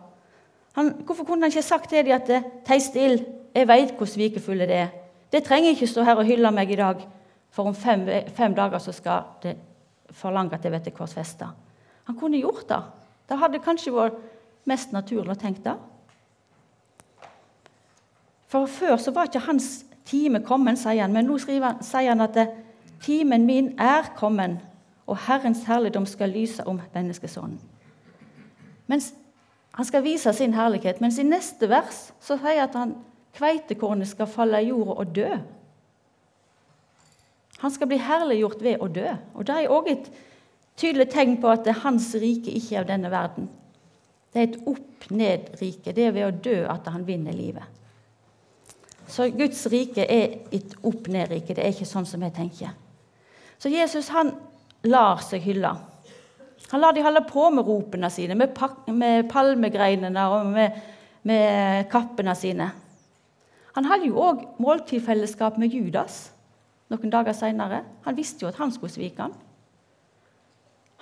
Han, 0.73 0.93
hvorfor 1.05 1.25
kunne 1.25 1.43
han 1.43 1.53
ikke 1.53 1.63
sagt 1.63 1.91
til 1.91 2.05
dem 2.05 2.13
at 2.13 2.45
'Tei 2.65 2.79
still, 2.79 3.25
jeg 3.55 3.69
veit 3.69 3.95
hvor 3.97 4.07
svikefulle 4.07 4.67
det 4.67 4.77
er'. 4.77 4.95
Det 5.33 5.45
trenger 5.45 5.71
ikke 5.71 5.87
stå 5.87 6.03
her 6.03 6.15
og 6.15 6.25
hylle 6.25 6.51
meg 6.51 6.71
i 6.71 6.77
dag, 6.77 7.09
for 7.51 7.65
om 7.65 7.75
fem, 7.75 8.09
fem 8.35 8.55
dager 8.55 8.79
så 8.79 8.93
skal 8.93 9.23
det 9.43 9.57
forlange 10.11 10.55
at 10.55 10.65
jeg 10.65 10.73
blir 10.73 10.93
korsfesta. 10.93 11.47
Han 12.05 12.17
kunne 12.17 12.41
gjort 12.41 12.69
det. 12.69 12.83
Det 13.29 13.39
hadde 13.39 13.59
kanskje 13.59 13.93
vært 13.93 14.19
mest 14.65 14.93
naturlig 14.93 15.31
å 15.31 15.41
tenke 15.41 15.63
det. 15.65 15.77
For 18.49 18.67
før 18.67 18.97
så 18.97 19.11
var 19.11 19.31
ikke 19.31 19.47
hans 19.47 19.85
time 20.05 20.43
kommet, 20.45 20.79
sier 20.79 21.01
han, 21.01 21.13
men 21.13 21.27
nå 21.27 21.39
han, 21.49 21.81
sier 21.83 22.11
han 22.11 22.21
at 22.21 22.37
timen 23.01 23.47
min 23.47 23.73
er 23.81 24.13
kommet, 24.17 24.59
og 25.07 25.17
Herrens 25.27 25.65
herligdom 25.65 26.07
skal 26.07 26.29
lyse 26.29 26.67
om 26.69 26.81
menneskesonen. 26.95 27.61
Mens 28.87 29.15
han 29.73 29.89
skal 29.89 30.05
vise 30.05 30.33
sin 30.37 30.55
herlighet, 30.55 31.01
mens 31.01 31.19
i 31.19 31.25
neste 31.25 31.69
vers 31.71 32.11
så 32.21 32.37
sier 32.37 32.61
han 32.61 32.69
at 32.69 32.77
han, 32.77 32.95
kveitekornet 33.33 34.11
skal 34.11 34.29
falle 34.29 34.61
i 34.61 34.69
jorda 34.69 34.99
og 35.01 35.15
dø. 35.17 35.29
Han 37.63 37.73
skal 37.73 37.89
bli 37.89 37.97
herliggjort 38.03 38.61
ved 38.61 38.83
å 38.83 38.89
dø. 38.93 39.07
Og 39.33 39.47
Det 39.47 39.57
er 39.57 39.73
òg 39.73 39.89
et 39.89 40.11
tydelig 40.77 41.09
tegn 41.15 41.39
på 41.41 41.49
at 41.49 41.69
hans 41.85 42.11
rike 42.21 42.53
ikke 42.53 42.77
er 42.77 42.83
av 42.83 42.91
denne 42.91 43.13
verden. 43.13 43.49
Det 44.33 44.41
er 44.41 44.49
et 44.49 44.67
opp-ned-rike. 44.67 45.93
Det 45.93 46.05
er 46.05 46.13
ved 46.17 46.27
å 46.27 46.37
dø 46.45 46.59
at 46.69 46.89
han 46.93 47.07
vinner 47.07 47.33
livet. 47.33 47.65
Så 49.09 49.29
Guds 49.33 49.67
rike 49.73 50.05
er 50.05 50.39
et 50.53 50.77
opp-ned-rike. 50.83 51.55
Det 51.55 51.65
er 51.65 51.73
ikke 51.73 51.89
sånn 51.89 52.09
som 52.09 52.23
jeg 52.25 52.35
tenker. 52.37 52.73
Så 53.61 53.73
Jesus 53.73 54.09
han 54.13 54.35
lar 54.89 55.21
seg 55.25 55.45
hylle. 55.45 55.73
Han 56.71 56.81
lar 56.81 56.93
de 56.93 57.03
holde 57.05 57.25
på 57.29 57.51
med 57.51 57.67
ropene 57.67 58.11
sine, 58.11 58.35
med, 58.39 58.57
med 58.89 59.29
palmegreinene 59.31 60.27
og 60.33 60.47
med, 60.47 60.79
med, 61.29 61.89
kappene 61.93 62.35
sine. 62.39 62.71
Han 63.77 63.89
hadde 63.89 64.09
jo 64.09 64.21
òg 64.21 64.45
måltidfellesskap 64.61 65.59
med 65.61 65.73
Judas 65.73 66.31
noen 66.93 67.13
dager 67.13 67.37
seinere. 67.37 67.83
Han 68.05 68.17
visste 68.17 68.45
jo 68.45 68.51
at 68.51 68.61
han 68.61 68.73
skulle 68.73 68.93
svike 68.93 69.23
han. 69.23 69.35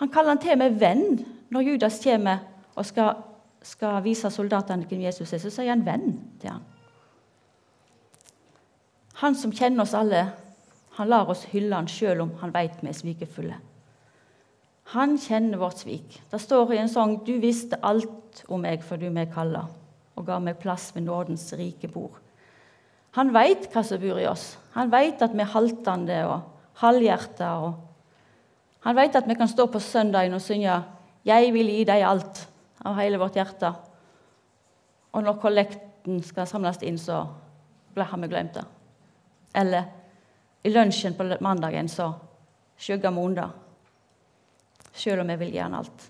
Han 0.01 0.11
kaller 0.13 0.37
han 0.37 0.43
til 0.43 0.59
med 0.59 0.79
venn 0.81 1.25
når 1.51 1.67
Judas 1.67 1.99
kommer 2.03 2.45
og 2.79 2.87
skal, 2.87 3.19
skal 3.63 3.99
vise 4.05 4.31
soldatene 4.33 4.87
hvem 4.89 5.03
Jesus 5.05 5.33
er. 5.35 5.43
Så 5.43 5.51
sier 5.51 5.75
han 5.75 5.83
'venn' 5.87 6.21
til 6.41 6.51
han. 6.51 6.63
Han 9.21 9.35
som 9.35 9.53
kjenner 9.53 9.83
oss 9.83 9.95
alle, 9.95 10.31
han 10.97 11.09
lar 11.09 11.29
oss 11.29 11.45
hylle 11.53 11.77
han 11.77 11.89
sjøl 11.89 12.21
om 12.21 12.31
han 12.41 12.55
veit 12.55 12.81
vi 12.81 12.89
er 12.89 12.97
svikefulle. 12.97 13.59
Han 14.85 15.19
kjenner 15.19 15.59
vårt 15.59 15.79
svik. 15.79 16.23
Det 16.31 16.41
står 16.41 16.73
i 16.73 16.79
en 16.79 16.89
sang 16.89 17.25
'Du 17.25 17.39
visste 17.41 17.79
alt 17.83 18.45
om 18.49 18.61
meg 18.61 18.83
før 18.83 18.97
du 18.97 19.11
meg 19.11 19.33
kalla', 19.35 19.69
og 20.17 20.27
ga 20.27 20.39
meg 20.39 20.59
plass 20.59 20.95
ved 20.95 21.03
nådens 21.03 21.53
rike 21.53 21.89
bord. 21.89 22.19
Han 23.13 23.33
veit 23.35 23.73
hva 23.73 23.83
som 23.83 24.01
bor 24.01 24.19
i 24.19 24.27
oss. 24.27 24.59
Han 24.75 24.91
veit 24.91 25.23
at 25.23 25.33
vi 25.33 25.41
er 25.41 25.55
haltende 25.55 26.27
og 26.27 26.41
halvhjerta. 26.75 27.51
Og 27.59 27.75
han 28.81 28.97
veit 28.97 29.17
at 29.17 29.29
vi 29.29 29.35
kan 29.35 29.49
stå 29.49 29.67
på 29.67 29.79
søndagen 29.79 30.35
og 30.35 30.41
synge 30.41 30.83
'Jeg 31.25 31.53
vil 31.53 31.67
gi 31.67 31.85
deg 31.85 32.03
alt' 32.03 32.47
av 32.85 32.97
hele 32.97 33.19
vårt 33.19 33.35
hjerte. 33.35 33.73
Og 35.13 35.23
når 35.23 35.41
kollekten 35.43 36.23
skal 36.23 36.47
samles 36.47 36.83
inn, 36.83 36.99
så 36.99 37.27
har 37.97 38.19
vi 38.19 38.29
glemt 38.29 38.55
det. 38.55 38.65
Eller 39.55 39.85
i 40.65 40.71
lunsjen 40.71 41.15
på 41.15 41.27
mandagen 41.41 41.89
så 41.89 42.13
skygger 42.79 43.11
vi 43.11 43.21
unna. 43.21 43.51
Selv 45.01 45.23
om 45.25 45.31
jeg 45.33 45.41
vil 45.41 45.55
gjerne 45.57 45.81
alt. 45.81 46.09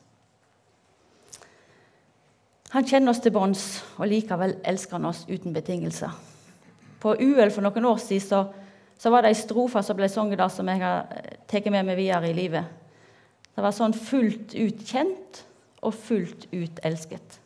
Han 2.70 2.86
kjenner 2.86 3.10
oss 3.10 3.22
til 3.22 3.34
bunns, 3.34 3.64
og 3.98 4.06
likevel 4.10 4.56
elsker 4.66 4.98
han 4.98 5.08
oss 5.10 5.24
uten 5.28 5.54
betingelser. 5.54 6.10
På 7.02 7.16
UL 7.18 7.50
for 7.50 7.66
noen 7.66 7.86
år 7.90 7.98
siden 8.02 8.26
så, 8.26 8.40
så 8.98 9.10
var 9.10 9.24
det 9.24 9.32
ei 9.32 9.38
strofe 9.38 9.82
som 9.82 9.98
ble 9.98 10.06
sunget 10.10 10.42
som 10.54 10.68
jeg 10.70 10.82
har 10.82 11.08
tatt 11.50 11.70
med 11.72 11.88
meg 11.88 11.98
videre 11.98 12.30
i 12.30 12.36
livet. 12.36 12.76
Det 13.54 13.64
var 13.64 13.74
sånn 13.74 13.96
fullt 13.96 14.54
ut 14.54 14.84
kjent 14.86 15.42
og 15.82 15.96
fullt 15.96 16.46
ut 16.52 16.78
elsket. 16.86 17.40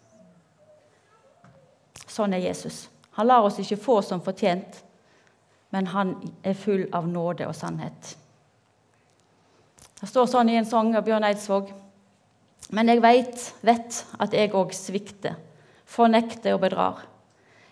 Sånn 2.05 2.37
er 2.37 2.45
Jesus. 2.45 2.85
Han 3.17 3.31
lar 3.31 3.47
oss 3.47 3.61
ikke 3.63 3.81
få 3.81 4.01
som 4.05 4.21
fortjent, 4.23 4.83
men 5.75 5.89
han 5.91 6.17
er 6.45 6.59
full 6.59 6.85
av 6.95 7.09
nåde 7.09 7.49
og 7.49 7.57
sannhet. 7.57 8.15
Det 10.04 10.11
står 10.11 10.26
sånn 10.28 10.50
i 10.52 10.58
en 10.58 10.66
sang 10.68 10.90
av 10.99 11.06
Bjørn 11.06 11.25
Eidsvåg. 11.25 11.70
Men 12.76 12.90
jeg 12.92 13.00
vet, 13.00 13.44
vet 13.64 14.00
at 14.20 14.34
jeg 14.37 14.50
òg 14.52 14.75
svikter, 14.76 15.38
fornekter 15.88 16.52
og 16.52 16.61
bedrar. 16.61 16.99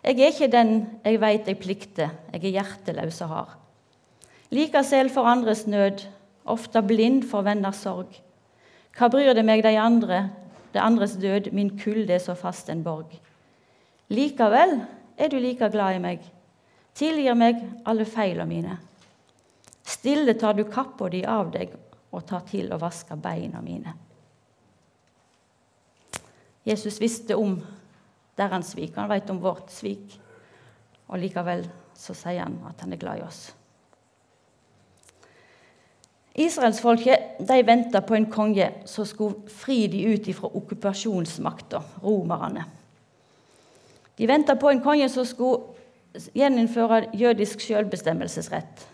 Jeg 0.01 0.17
er 0.17 0.33
ikke 0.33 0.49
den 0.55 0.71
jeg 1.05 1.21
veit 1.21 1.51
jeg 1.51 1.59
plikter, 1.61 2.15
jeg 2.33 2.41
er 2.41 2.55
hjerteløs 2.55 3.19
og 3.27 3.35
hard. 3.35 3.53
Like 4.49 4.81
selv 4.81 5.13
for 5.13 5.29
andres 5.29 5.67
nød, 5.69 6.07
ofte 6.49 6.81
blind 6.81 7.29
for 7.29 7.45
venners 7.45 7.85
sorg. 7.85 8.17
Hva 8.97 9.13
bryr 9.13 9.37
det 9.37 9.45
meg 9.45 9.67
de 9.69 9.77
andre, 9.77 10.25
det 10.73 10.81
andres 10.81 11.19
død, 11.21 11.53
min 11.53 11.75
kulde 11.77 12.17
er 12.17 12.25
så 12.25 12.33
fast 12.33 12.73
en 12.73 12.81
borg. 12.81 13.13
Likevel 14.09 14.79
er 15.21 15.29
du 15.29 15.37
like 15.37 15.69
glad 15.77 16.01
i 16.01 16.03
meg, 16.09 16.25
tilgir 16.97 17.37
meg 17.37 17.61
alle 17.85 18.09
feilene 18.09 18.49
mine. 18.49 18.83
Stille 19.85 20.33
tar 20.41 20.57
du 20.57 20.65
kappa 20.65 21.13
di 21.13 21.27
av 21.29 21.53
deg 21.53 21.77
og 22.13 22.27
tar 22.29 22.45
til 22.49 22.73
å 22.73 22.81
vaske 22.81 23.17
beina 23.17 23.63
mine. 23.65 23.95
Jesus 26.65 27.01
visste 27.01 27.37
om 27.37 27.57
deres 28.39 28.75
svik. 28.75 28.95
Han 28.97 29.11
vet 29.11 29.31
om 29.33 29.41
vårt 29.43 29.73
svik. 29.73 30.19
Og 31.09 31.19
likevel 31.21 31.67
så 31.99 32.15
sier 32.17 32.45
han 32.45 32.61
at 32.69 32.85
han 32.85 32.95
er 32.95 33.01
glad 33.01 33.21
i 33.21 33.27
oss. 33.27 33.43
Israelsfolket 36.33 37.43
venta 37.67 38.01
på 38.01 38.17
en 38.17 38.31
konge 38.33 38.71
som 38.89 39.05
skulle 39.05 39.51
fri 39.53 39.85
de 39.93 40.07
ut 40.15 40.31
fra 40.37 40.49
okkupasjonsmakta, 40.49 41.83
romerne. 42.03 42.65
De 44.17 44.29
venta 44.29 44.57
på 44.57 44.71
en 44.71 44.81
konge 44.81 45.09
som 45.13 45.27
skulle 45.29 46.23
gjeninnføre 46.37 47.11
jødisk 47.17 47.61
selvbestemmelsesrett. 47.61 48.87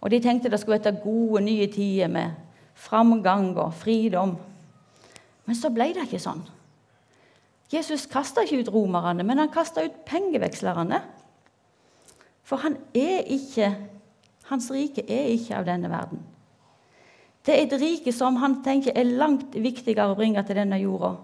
Og 0.00 0.10
de 0.10 0.20
tenkte 0.20 0.50
det 0.50 0.60
skulle 0.60 0.80
være 0.82 1.00
gode, 1.04 1.44
nye 1.46 1.66
tider 1.70 2.10
med 2.10 2.43
framgang 2.74 3.54
og 3.56 3.74
fridom. 3.78 4.36
Men 5.44 5.58
så 5.58 5.70
ble 5.72 5.92
det 5.94 6.06
ikke 6.08 6.22
sånn. 6.22 6.42
Jesus 7.72 8.06
kasta 8.10 8.44
ikke 8.44 8.62
ut 8.64 8.72
romerne, 8.74 9.24
men 9.26 9.40
han 9.40 9.52
kasta 9.52 9.84
ut 9.84 10.04
pengevekslerne. 10.06 11.00
For 12.44 12.60
han 12.62 12.76
er 12.94 13.24
ikke, 13.32 13.72
hans 14.50 14.68
rike 14.72 15.06
er 15.08 15.32
ikke 15.32 15.58
av 15.58 15.68
denne 15.68 15.90
verden. 15.90 16.20
Det 17.44 17.54
er 17.54 17.66
et 17.66 17.76
rike 17.80 18.12
som 18.16 18.38
han 18.40 18.60
tenker 18.64 18.96
er 18.96 19.16
langt 19.18 19.56
viktigere 19.56 20.12
å 20.12 20.18
bringe 20.18 20.42
til 20.46 20.60
denne 20.60 20.80
jorda 20.80 21.14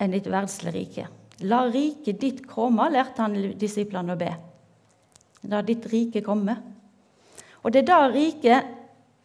enn 0.00 0.14
ditt 0.14 0.28
verdslig 0.32 0.72
rike. 0.72 1.06
La 1.50 1.64
riket 1.68 2.20
ditt 2.20 2.44
komme, 2.48 2.86
lærte 2.92 3.24
han 3.24 3.34
disiplene 3.58 4.14
å 4.14 4.20
be. 4.20 4.30
La 5.52 5.60
ditt 5.64 5.86
rike 5.92 6.22
komme. 6.24 6.54
Og 7.60 7.72
det 7.72 7.82
er 7.82 7.88
da 7.90 7.98
riket 8.08 8.79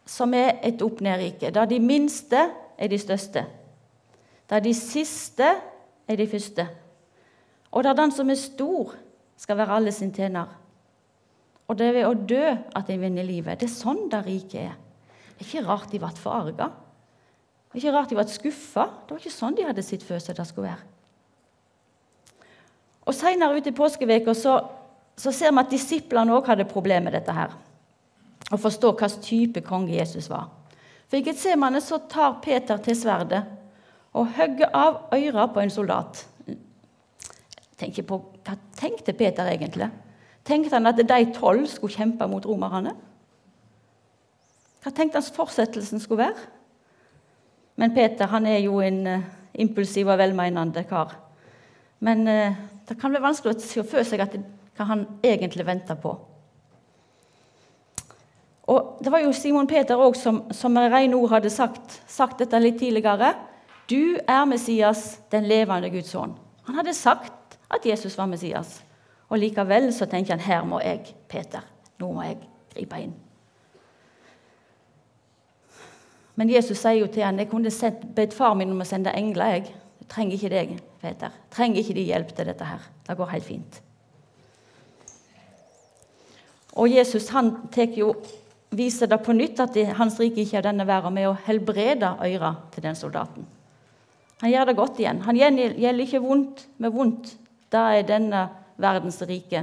som 0.06 0.34
er 0.34 0.60
et 0.64 0.82
opp-ned-rike, 0.82 1.50
der 1.50 1.68
de 1.68 1.80
minste 1.82 2.48
er 2.78 2.90
de 2.92 2.98
største 2.98 3.44
der 4.50 4.62
de 4.62 4.74
siste 4.74 5.48
er 6.06 6.16
de 6.18 6.28
første, 6.30 6.68
og 7.72 7.84
der 7.84 7.96
den 7.98 8.12
som 8.14 8.30
er 8.30 8.38
stor, 8.38 8.94
skal 9.36 9.56
være 9.58 9.74
alle 9.76 9.92
sin 9.92 10.12
tjener. 10.14 10.46
Og 11.68 11.76
det 11.78 11.88
er 11.88 11.92
ved 11.92 12.06
å 12.06 12.14
dø 12.14 12.44
at 12.78 12.90
en 12.90 13.00
vinner 13.02 13.26
livet. 13.26 13.58
Det 13.60 13.66
er 13.66 13.74
sånn 13.74 14.06
det 14.08 14.22
rike 14.24 14.62
er. 14.70 14.76
Det 15.36 15.42
er 15.42 15.48
ikke 15.50 15.64
rart 15.66 15.90
de 15.92 16.00
ble 16.00 16.08
forarga. 16.16 16.70
Det 16.70 17.76
er 17.76 17.82
ikke 17.82 17.92
rart 17.92 18.14
de 18.14 18.16
ble 18.16 18.24
skuffa. 18.32 18.86
Det 19.02 19.12
var 19.12 19.20
ikke 19.20 19.34
sånn 19.34 19.58
de 19.58 19.66
hadde 19.66 19.84
sett 19.84 20.06
for 20.06 20.22
seg 20.22 20.38
det 20.38 20.46
skulle 20.48 20.70
være. 20.70 20.86
Og 23.06 23.14
Seinere 23.18 23.58
ute 23.58 23.74
i 23.74 23.76
påskeveka 23.76 24.32
så, 24.34 24.56
så, 25.18 25.34
ser 25.34 25.52
vi 25.52 25.60
at 25.60 25.74
disiplene 25.74 26.32
òg 26.38 26.48
hadde 26.48 26.70
problemer 26.70 27.10
med 27.10 27.18
dette. 27.18 27.34
her, 27.34 27.52
Å 28.52 28.58
forstå 28.60 28.92
hvilken 28.94 29.22
type 29.24 29.62
konge 29.66 29.96
Jesus 29.96 30.28
var. 30.30 30.48
For 31.06 31.18
I 31.18 31.26
Getsemane 31.26 31.80
så 31.82 31.98
tar 32.10 32.40
Peter 32.42 32.78
til 32.82 32.96
sverdet 32.98 33.42
og 34.16 34.32
hogger 34.36 34.72
av 34.74 34.98
øret 35.14 35.52
på 35.54 35.62
en 35.62 35.72
soldat. 35.72 36.22
På, 38.08 38.20
hva 38.46 38.54
tenkte 38.78 39.14
Peter 39.16 39.48
egentlig? 39.50 39.90
Tenkte 40.46 40.78
han 40.78 40.88
at 40.88 41.02
de 41.02 41.18
tolv 41.36 41.66
skulle 41.68 41.94
kjempe 41.94 42.28
mot 42.30 42.46
romerne? 42.46 42.94
Hva 44.82 44.92
tenkte 44.94 45.20
han 45.20 45.34
fortsettelsen 45.36 46.00
skulle 46.00 46.28
være? 46.28 46.46
Men 47.76 47.92
Peter 47.92 48.30
han 48.32 48.46
er 48.48 48.62
jo 48.64 48.78
en 48.80 49.02
uh, 49.06 49.26
impulsiv 49.60 50.08
og 50.08 50.20
velmenende 50.22 50.86
kar. 50.88 51.12
Men 52.00 52.24
uh, 52.24 52.56
det 52.88 52.96
kan 53.00 53.12
være 53.12 53.26
vanskelig 53.26 53.56
å 53.56 53.66
se 53.66 53.84
for 53.84 54.06
seg 54.06 54.22
at 54.24 54.38
det, 54.38 54.40
hva 54.78 54.88
han 54.88 55.04
egentlig 55.24 55.66
venter 55.66 55.98
på. 56.00 56.14
Og 58.66 58.98
Det 59.04 59.12
var 59.12 59.22
jo 59.22 59.32
Simon 59.32 59.66
Peter 59.66 59.96
også, 59.96 60.22
som, 60.22 60.40
som 60.50 60.72
med 60.74 60.90
rene 60.90 61.16
ord 61.16 61.30
hadde 61.30 61.50
sagt, 61.50 62.00
sagt 62.06 62.38
dette 62.42 62.58
litt 62.58 62.80
tidligere. 62.82 63.34
Du 63.90 64.18
er 64.26 64.44
Messias, 64.44 65.20
den 65.30 65.46
levende 65.46 65.90
Guds 65.90 66.10
sønn. 66.10 66.34
Han 66.66 66.74
hadde 66.74 66.94
sagt 66.94 67.58
at 67.70 67.86
Jesus 67.86 68.18
var 68.18 68.26
Messias. 68.26 68.80
Og 69.28 69.38
likevel 69.38 69.92
så 69.94 70.06
tenker 70.10 70.34
han 70.34 70.42
her 70.42 70.66
må 70.66 70.80
jeg, 70.82 71.14
Peter, 71.30 71.62
nå 71.98 72.10
må 72.14 72.26
jeg 72.26 72.40
gripe 72.74 73.00
inn. 73.02 73.14
Men 76.36 76.50
Jesus 76.52 76.78
sier 76.82 77.00
jo 77.00 77.08
til 77.08 77.24
han, 77.24 77.38
jeg 77.40 77.48
kunne 77.48 77.72
bedt 78.14 78.34
far 78.36 78.54
min 78.58 78.74
om 78.74 78.82
å 78.82 78.86
sende 78.86 79.14
engler. 79.16 79.56
jeg. 79.56 79.70
jeg 80.00 80.08
trenger 80.08 80.34
ikke 80.36 80.50
deg, 80.52 80.78
Peter. 81.00 81.30
Jeg 81.32 81.54
trenger 81.54 81.80
ikke 81.80 81.94
de 81.94 82.08
hjelp 82.10 82.34
til 82.36 82.50
dette 82.50 82.64
her. 82.64 82.90
Det 83.06 83.16
går 83.16 83.30
helt 83.32 83.44
fint. 83.44 83.80
Og 86.76 86.92
Jesus 86.92 87.30
han 87.32 87.54
jo, 87.96 88.14
viser 88.70 89.10
det 89.10 89.18
på 89.24 89.34
nytt 89.36 89.60
at 89.62 89.76
hans 89.98 90.18
rike 90.20 90.42
ikke 90.42 90.58
er 90.60 90.66
denne 90.68 90.86
verden, 90.88 91.14
med 91.14 91.28
å 91.30 91.36
helbrede 91.46 92.16
øra 92.26 92.54
til 92.74 92.86
den 92.86 92.98
soldaten. 92.98 93.46
Han 94.42 94.52
gjør 94.52 94.68
det 94.68 94.76
godt 94.76 95.00
igjen. 95.00 95.22
Han 95.24 95.38
gjelder 95.38 96.04
ikke 96.04 96.20
vondt 96.20 96.66
med 96.82 96.92
vondt. 96.92 97.36
Det 97.72 97.82
er 97.98 98.08
denne 98.08 98.42
verdens 98.80 99.22
rike. 99.28 99.62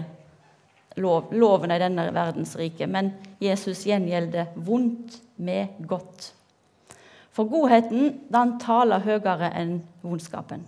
Lov, 1.02 1.34
loven 1.34 1.74
er 1.74 1.82
denne 1.84 2.08
verdens 2.14 2.56
rike. 2.58 2.88
Men 2.90 3.12
Jesus 3.42 3.86
gjengjelder 3.86 4.56
vondt 4.56 5.20
med 5.36 5.78
godt. 5.90 6.32
For 7.34 7.50
godheten 7.50 8.12
den 8.34 8.58
taler 8.62 9.06
høyere 9.06 9.52
enn 9.58 9.80
vondskapen. 10.06 10.66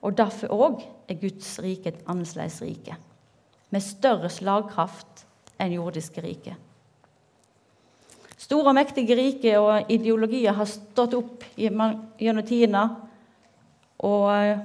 Og 0.00 0.16
Derfor 0.16 0.52
òg 0.52 0.82
er 1.08 1.20
Guds 1.20 1.58
rike 1.60 1.92
et 1.92 2.02
annerledes 2.08 2.60
rike, 2.64 2.96
med 3.68 3.84
større 3.84 4.30
slagkraft 4.32 5.26
enn 5.60 5.76
jordiske 5.76 6.24
rike. 6.24 6.56
Store 8.40 8.70
og 8.72 8.76
mektige 8.78 9.16
rike 9.18 9.56
og 9.60 9.90
ideologier 9.92 10.54
har 10.56 10.68
stått 10.68 11.14
opp 11.18 11.44
gjennom 11.60 12.44
tidene. 12.48 12.84
Og 14.08 14.28
eh, 14.32 14.62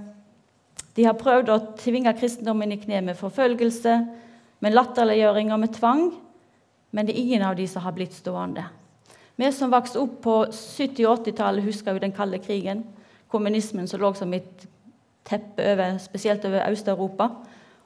de 0.96 1.04
har 1.04 1.18
prøvd 1.20 1.52
å 1.52 1.58
tvinge 1.82 2.14
kristendommen 2.16 2.72
i 2.72 2.80
kne 2.80 3.02
med 3.10 3.20
forfølgelse, 3.20 3.98
med 4.64 4.76
latterliggjøring 4.78 5.52
og 5.52 5.60
med 5.66 5.76
tvang. 5.76 6.06
Men 6.96 7.08
det 7.08 7.16
er 7.16 7.24
ingen 7.26 7.44
av 7.44 7.58
de 7.60 7.68
som 7.68 7.84
har 7.84 7.96
blitt 7.98 8.16
stående. 8.16 8.64
Vi 9.36 9.50
som 9.52 9.74
vokste 9.74 10.00
opp 10.00 10.22
på 10.24 10.36
70- 10.48 11.10
og 11.10 11.26
80-tallet, 11.26 11.66
husker 11.66 11.98
jo 11.98 12.04
den 12.06 12.16
kalde 12.16 12.40
krigen. 12.40 12.86
Kommunismen 13.28 13.90
som 13.92 14.00
lå 14.00 14.14
som 14.16 14.32
et 14.38 14.64
teppe 15.28 15.66
over, 15.74 15.98
spesielt 16.00 16.46
over 16.48 16.64
Øst-Europa. 16.70 17.28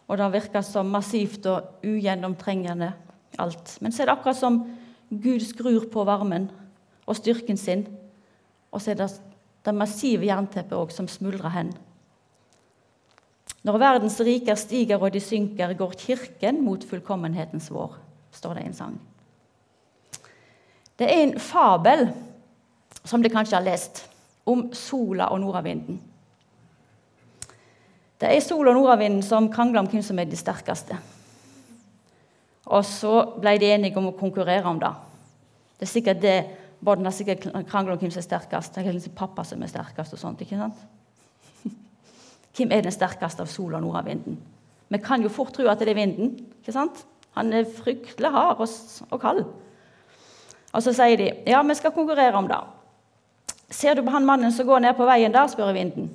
Og 0.06 0.18
det 0.22 0.30
virka 0.36 0.62
som 0.66 0.94
massivt 0.94 1.50
og 1.50 1.82
ugjennomtrengende 1.86 2.92
alt. 3.42 3.78
Men 3.82 3.94
så 3.94 4.04
er 4.04 4.12
det 4.12 4.16
akkurat 4.20 4.38
som 4.38 4.62
Gud 5.10 5.42
skrur 5.42 5.88
på 5.92 6.06
varmen 6.06 6.50
og 7.06 7.18
styrken 7.18 7.58
sin. 7.58 7.88
Og 8.72 8.82
så 8.82 8.92
er 8.94 9.00
det 9.00 9.10
det 9.66 9.76
massive 9.76 10.26
jernteppet 10.26 10.94
som 10.94 11.08
smuldrer 11.08 11.52
hen. 11.54 11.72
Når 13.64 13.78
verdens 13.82 14.20
riker 14.24 14.56
stiger 14.56 15.02
og 15.02 15.12
de 15.14 15.20
synker, 15.20 15.74
går 15.74 15.98
Kirken 16.00 16.62
mot 16.64 16.84
fullkommenhetens 16.84 17.68
vår, 17.72 17.98
står 18.32 18.56
det 18.56 18.64
i 18.64 18.70
en 18.70 18.78
sang. 18.78 19.00
Det 21.00 21.08
er 21.08 21.24
en 21.24 21.40
fabel 21.40 22.08
som 23.04 23.24
dere 23.24 23.34
kanskje 23.34 23.58
har 23.58 23.66
lest, 23.66 24.06
om 24.46 24.70
sola 24.74 25.30
og 25.34 25.42
nordavinden. 25.42 26.00
Det 28.20 28.32
er 28.32 28.42
sola 28.44 28.72
og 28.72 28.80
nordavinden 28.80 29.24
som 29.24 29.52
krangler 29.52 29.84
om 29.84 29.88
hvem 29.92 30.04
som 30.04 30.20
er 30.20 30.28
de 30.28 30.40
sterkeste. 30.40 30.98
Og 32.70 32.86
så 32.86 33.14
ble 33.42 33.56
de 33.62 33.72
enige 33.74 33.98
om 33.98 34.12
å 34.12 34.18
konkurrere 34.18 34.70
om 34.70 34.80
det. 34.82 34.92
Det 35.80 35.88
er 35.88 35.94
sikkert 35.94 36.24
det 36.24 36.40
Bodden 36.80 37.04
har 37.04 37.12
sikkert 37.12 37.44
krangel 37.68 37.92
om 37.92 38.00
hvem 38.00 38.12
som 38.12 38.22
er 38.22 38.24
sterkest. 38.24 38.76
Det 38.76 38.86
er 38.88 38.96
liksom 38.96 39.16
pappa 39.18 39.44
som 39.44 39.64
er 39.64 39.68
sterkest. 39.68 40.14
og 40.16 40.20
sånt, 40.20 40.42
ikke 40.42 40.56
sant? 40.56 40.78
Hvem 42.56 42.72
er 42.72 42.86
den 42.86 42.96
sterkeste 42.96 43.44
av 43.44 43.52
sola 43.52 43.82
og 43.82 43.84
nordavinden? 43.84 44.38
Vi 44.88 45.00
kan 45.04 45.22
jo 45.22 45.30
fort 45.30 45.52
tro 45.54 45.68
at 45.68 45.80
det 45.84 45.90
er 45.92 46.00
vinden. 46.00 46.38
ikke 46.62 46.72
sant? 46.72 47.04
Han 47.36 47.52
er 47.54 47.68
fryktelig 47.68 48.32
hard 48.32 48.64
og, 48.64 48.70
og 49.12 49.22
kald. 49.22 49.44
Og 50.72 50.84
så 50.86 50.94
sier 50.96 51.20
de 51.20 51.30
ja, 51.50 51.62
vi 51.68 51.76
skal 51.76 51.92
konkurrere 51.92 52.38
om 52.38 52.48
det. 52.48 52.62
Ser 53.70 53.96
du 53.96 54.04
på 54.06 54.16
han 54.16 54.26
mannen 54.26 54.52
som 54.52 54.66
går 54.66 54.80
ned 54.80 54.96
på 54.98 55.06
veien 55.06 55.36
der, 55.36 55.52
spør 55.52 55.76
vinden. 55.76 56.10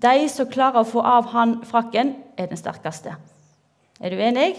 De 0.00 0.28
som 0.32 0.48
klarer 0.50 0.82
å 0.82 0.88
få 0.88 1.04
av 1.04 1.28
han 1.36 1.60
frakken, 1.68 2.16
er 2.36 2.48
den 2.50 2.58
sterkeste. 2.58 3.14
Er 4.00 4.10
du 4.10 4.18
enig? 4.18 4.56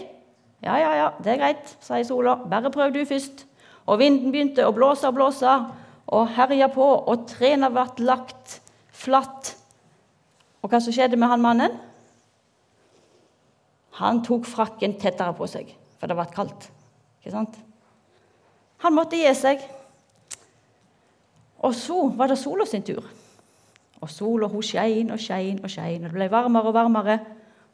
Ja, 0.64 0.78
ja, 0.80 0.92
ja, 0.96 1.08
det 1.22 1.34
er 1.34 1.40
greit, 1.40 1.74
sier 1.84 2.06
sola. 2.06 2.36
Bare 2.48 2.72
prøv 2.72 2.94
du 2.94 3.02
først. 3.06 3.44
Og 3.86 4.00
vinden 4.00 4.32
begynte 4.34 4.64
å 4.66 4.74
blåse 4.74 5.06
og 5.08 5.14
blåse 5.18 5.52
og 6.06 6.30
herja 6.36 6.68
på, 6.72 6.86
og 7.06 7.26
trærne 7.30 7.70
ble 7.74 8.06
lagt 8.06 8.60
flatt. 8.94 9.52
Og 10.62 10.70
hva 10.70 10.80
som 10.82 10.94
skjedde 10.94 11.18
med 11.18 11.30
han 11.30 11.44
mannen? 11.44 11.76
Han 14.00 14.20
tok 14.26 14.48
frakken 14.48 14.96
tettere 15.00 15.34
på 15.36 15.48
seg, 15.48 15.70
for 16.00 16.10
det 16.10 16.16
ble 16.18 16.26
kaldt. 16.34 16.68
Ikke 17.20 17.34
sant? 17.34 17.54
Han 18.84 18.96
måtte 18.96 19.18
gi 19.18 19.30
seg. 19.36 19.62
Og 21.64 21.72
så 21.74 22.02
var 22.16 22.30
det 22.30 22.40
sola 22.40 22.66
sin 22.68 22.84
tur. 22.84 23.04
Og 24.02 24.10
sola 24.12 24.50
hun 24.52 24.64
skein 24.64 25.10
og 25.14 25.20
skein 25.22 25.62
og 25.62 25.72
skein, 25.72 26.04
og 26.04 26.10
det 26.10 26.18
ble 26.18 26.28
varmere 26.32 26.70
og 26.70 26.76
varmere. 26.76 27.18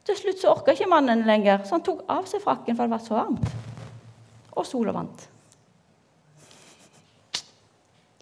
Til 0.06 0.18
slutt 0.18 0.40
så 0.42 0.50
orka 0.50 0.74
ikke 0.74 0.90
mannen 0.90 1.22
lenger, 1.28 1.62
så 1.62 1.76
han 1.76 1.84
tok 1.86 2.02
av 2.10 2.26
seg 2.30 2.42
frakken, 2.42 2.74
for 2.74 2.86
det 2.86 2.94
var 2.94 3.04
så 3.04 3.18
varmt. 3.20 3.52
Og 4.58 4.66
sola 4.66 4.94
vant. 4.96 5.28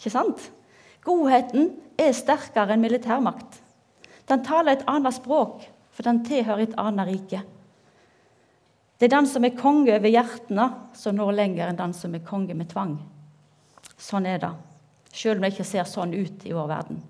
Ikke 0.01 0.13
sant? 0.13 0.51
Godheten 1.05 1.73
er 2.01 2.13
sterkere 2.17 2.77
enn 2.77 2.85
militærmakt. 2.85 3.61
Den 4.29 4.45
taler 4.47 4.77
et 4.77 4.85
annet 4.89 5.17
språk, 5.17 5.65
for 5.91 6.07
den 6.07 6.23
tilhører 6.25 6.69
et 6.69 6.77
annet 6.81 7.09
rike. 7.09 7.41
Det 9.01 9.09
er 9.09 9.17
den 9.17 9.29
som 9.29 9.45
er 9.49 9.57
konge 9.57 9.95
over 9.97 10.13
hjertene, 10.13 10.67
som 10.93 11.17
når 11.17 11.33
lenger 11.39 11.71
enn 11.71 11.79
den 11.79 11.95
som 11.97 12.13
er 12.15 12.25
konge 12.25 12.55
med 12.57 12.69
tvang. 12.69 12.99
Sånn 14.01 14.29
er 14.29 14.41
det, 14.43 14.53
selv 15.13 15.41
om 15.41 15.47
det 15.47 15.55
ikke 15.55 15.69
ser 15.69 15.89
sånn 15.89 16.13
ut 16.13 16.45
i 16.45 16.53
vår 16.53 16.69
verden. 16.69 17.01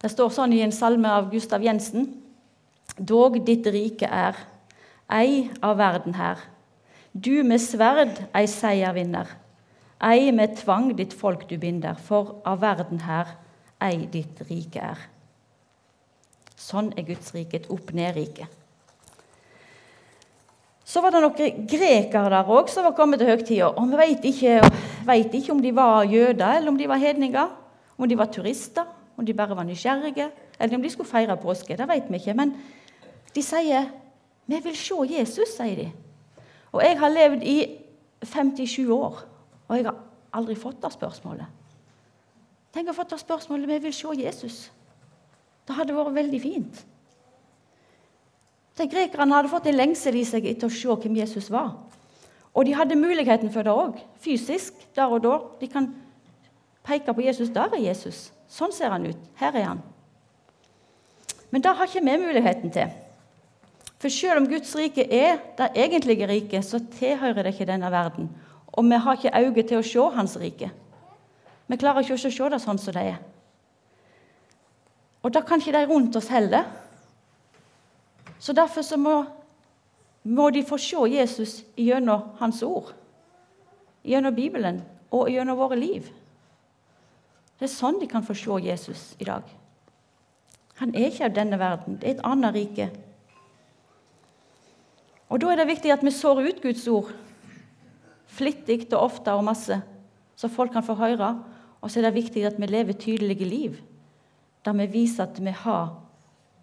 Det 0.00 0.10
står 0.10 0.30
sånn 0.32 0.54
i 0.54 0.62
en 0.64 0.72
salme 0.72 1.10
av 1.10 1.28
Gustav 1.32 1.66
Jensen. 1.66 2.06
Dog 3.00 3.38
ditt 3.46 3.64
rike 3.72 4.04
er, 4.04 4.36
ei 5.08 5.48
av 5.64 5.78
verden 5.80 6.14
her. 6.18 6.42
Du 7.12 7.40
med 7.42 7.62
sverd 7.64 8.20
ei 8.36 8.44
seier 8.50 8.92
vinner. 8.94 9.30
Ei 10.00 10.30
med 10.36 10.58
tvang 10.60 10.92
ditt 10.96 11.16
folk 11.16 11.46
du 11.48 11.56
binder, 11.60 11.96
for 11.96 12.38
av 12.44 12.60
verden 12.62 13.02
her 13.08 13.34
ei 13.80 14.06
ditt 14.12 14.44
rike 14.48 14.84
er. 14.92 15.00
Sånn 16.60 16.92
er 16.92 17.08
Guds 17.08 17.32
rike, 17.32 17.56
et 17.56 17.70
opp-ned-rike. 17.72 18.46
Så 20.84 21.00
var 21.00 21.14
det 21.14 21.22
noen 21.22 21.66
grekere 21.70 22.30
der 22.32 22.48
òg 22.50 22.68
som 22.68 22.84
var 22.84 22.96
kommet 22.98 23.20
til 23.22 23.30
høgtida. 23.30 23.70
Og 23.78 23.92
vi 23.92 23.98
vet 24.00 24.24
ikke, 24.26 24.56
vet 25.06 25.36
ikke, 25.38 25.54
om 25.54 25.60
de 25.62 25.70
var 25.74 26.08
jøder 26.08 26.58
eller 26.58 26.72
om 26.72 26.78
de 26.78 26.88
var 26.90 27.00
hedninger. 27.00 27.52
Om 27.96 28.08
de 28.10 28.18
var 28.18 28.30
turister, 28.32 28.88
om 29.16 29.24
de 29.24 29.36
bare 29.36 29.56
var 29.56 29.68
nysgjerrige, 29.68 30.30
eller 30.58 30.76
om 30.76 30.82
de 30.82 30.90
skulle 30.90 31.08
feire 31.08 31.36
påske. 31.38 31.76
Det 31.76 31.86
vet 31.88 32.08
vi 32.10 32.18
ikke. 32.18 32.34
Men 32.34 32.54
de 33.34 33.42
sier 33.42 33.90
'Vi 34.46 34.60
vil 34.64 34.76
se 34.76 34.94
Jesus', 34.94 35.56
sier 35.56 35.76
de. 35.76 35.92
Og 36.72 36.82
jeg 36.82 36.98
har 36.98 37.08
levd 37.08 37.42
i 37.42 37.78
57 38.22 38.90
år, 38.90 39.24
og 39.68 39.76
jeg 39.76 39.84
har 39.84 39.96
aldri 40.32 40.54
fått 40.54 40.82
det 40.82 40.92
spørsmålet. 40.92 41.46
Tenk 42.72 42.88
å 42.88 42.92
få 42.92 43.02
det 43.02 43.20
spørsmålet 43.20 43.68
'Vi 43.68 43.78
vil 43.78 43.92
se 43.92 44.08
Jesus'. 44.08 44.70
Det 45.68 45.76
hadde 45.76 45.94
vært 45.94 46.14
veldig 46.14 46.40
fint. 46.42 46.86
De 48.78 48.88
Grekerne 48.88 49.34
hadde 49.34 49.48
fått 49.48 49.66
en 49.66 49.74
lengsel 49.74 50.16
i 50.16 50.24
seg 50.24 50.46
etter 50.46 50.66
å 50.66 50.70
se 50.70 50.88
hvem 50.88 51.16
Jesus 51.16 51.50
var. 51.50 51.74
Og 52.54 52.66
de 52.66 52.74
hadde 52.74 52.96
muligheten 52.96 53.52
for 53.52 53.62
det 53.62 53.72
òg, 53.72 54.00
fysisk, 54.18 54.74
der 54.96 55.12
og 55.12 55.22
da. 55.22 55.36
De 55.60 55.68
kan 55.68 55.94
peke 56.82 57.14
på 57.14 57.22
Jesus. 57.22 57.52
Der 57.54 57.70
er 57.74 57.82
Jesus. 57.84 58.32
Sånn 58.48 58.72
ser 58.72 58.90
han 58.90 59.06
ut. 59.06 59.28
Her 59.38 59.54
er 59.54 59.68
han. 59.68 59.82
Men 61.50 61.62
det 61.62 61.76
har 61.76 61.86
ikke 61.86 62.02
vi 62.04 62.16
muligheten 62.16 62.70
til. 62.70 62.90
For 64.00 64.08
selv 64.08 64.40
om 64.40 64.48
Guds 64.48 64.72
rike 64.76 65.04
er 65.12 65.36
det 65.58 65.72
egentlige 65.76 66.28
riket, 66.28 66.64
så 66.64 66.80
tilhører 66.98 67.42
det 67.42 67.52
ikke 67.52 67.68
denne 67.68 67.90
verden. 67.92 68.30
Og 68.72 68.84
vi 68.84 68.96
har 68.96 69.18
ikke 69.18 69.34
øyne 69.36 69.62
til 69.68 69.80
å 69.80 69.84
se 69.84 70.04
Hans 70.16 70.36
rike. 70.40 70.70
Vi 71.68 71.76
klarer 71.76 72.00
ikke 72.00 72.16
å 72.16 72.22
se 72.22 72.48
det 72.50 72.60
sånn 72.62 72.80
som 72.80 72.94
det 72.96 73.02
er. 73.12 73.18
Og 75.20 75.34
da 75.34 75.42
kan 75.44 75.60
ikke 75.60 75.76
de 75.76 75.84
rundt 75.86 76.16
oss 76.16 76.30
heller. 76.32 76.64
Så 78.38 78.52
Derfor 78.56 78.82
så 78.82 78.96
må, 78.96 79.24
må, 80.24 80.48
de 80.50 80.64
få 80.64 80.78
se 80.80 81.04
Jesus 81.12 81.60
gjennom 81.76 82.32
Hans 82.40 82.62
ord, 82.62 82.94
gjennom 84.02 84.34
Bibelen 84.34 84.80
og 85.12 85.28
gjennom 85.28 85.58
våre 85.60 85.76
liv. 85.76 86.08
Det 87.60 87.68
er 87.68 87.74
sånn 87.74 88.00
de 88.00 88.08
kan 88.08 88.24
få 88.24 88.32
se 88.34 88.62
Jesus 88.64 89.14
i 89.20 89.28
dag. 89.28 89.44
Han 90.80 90.96
er 90.96 91.10
ikke 91.10 91.28
av 91.28 91.36
denne 91.36 91.60
verden. 91.60 92.00
Det 92.00 92.08
er 92.08 92.16
et 92.16 92.24
annet 92.24 92.56
rike. 92.56 92.88
Og 95.30 95.40
Da 95.40 95.50
er 95.52 95.60
det 95.60 95.70
viktig 95.70 95.92
at 95.92 96.02
vi 96.04 96.10
sår 96.10 96.42
ut 96.42 96.62
Guds 96.62 96.86
ord 96.88 97.12
flittig 98.30 98.86
og 98.92 99.02
ofte 99.02 99.32
og 99.34 99.44
masse, 99.44 99.80
så 100.36 100.48
folk 100.48 100.72
kan 100.72 100.86
få 100.86 100.94
høre. 100.94 101.32
Og 101.80 101.90
så 101.90 102.00
er 102.00 102.08
det 102.08 102.14
viktig 102.18 102.44
at 102.46 102.60
vi 102.60 102.68
lever 102.68 102.92
tydelige 102.92 103.44
liv, 103.44 103.80
der 104.64 104.76
vi 104.76 104.86
viser 104.86 105.24
at 105.24 105.40
vi 105.40 105.50
har 105.50 105.96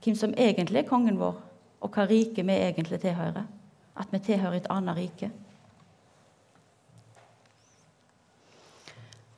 hvem 0.03 0.15
som 0.15 0.34
egentlig 0.38 0.84
er 0.84 0.89
kongen 0.89 1.17
vår, 1.19 1.36
og 1.82 1.93
hva 1.93 2.06
rike 2.08 2.45
vi 2.45 2.53
egentlig 2.53 2.99
tilhører. 3.01 3.47
At 3.97 4.13
vi 4.13 4.19
tilhører 4.21 4.60
et 4.60 4.69
annet 4.69 4.97
rike. 4.97 5.32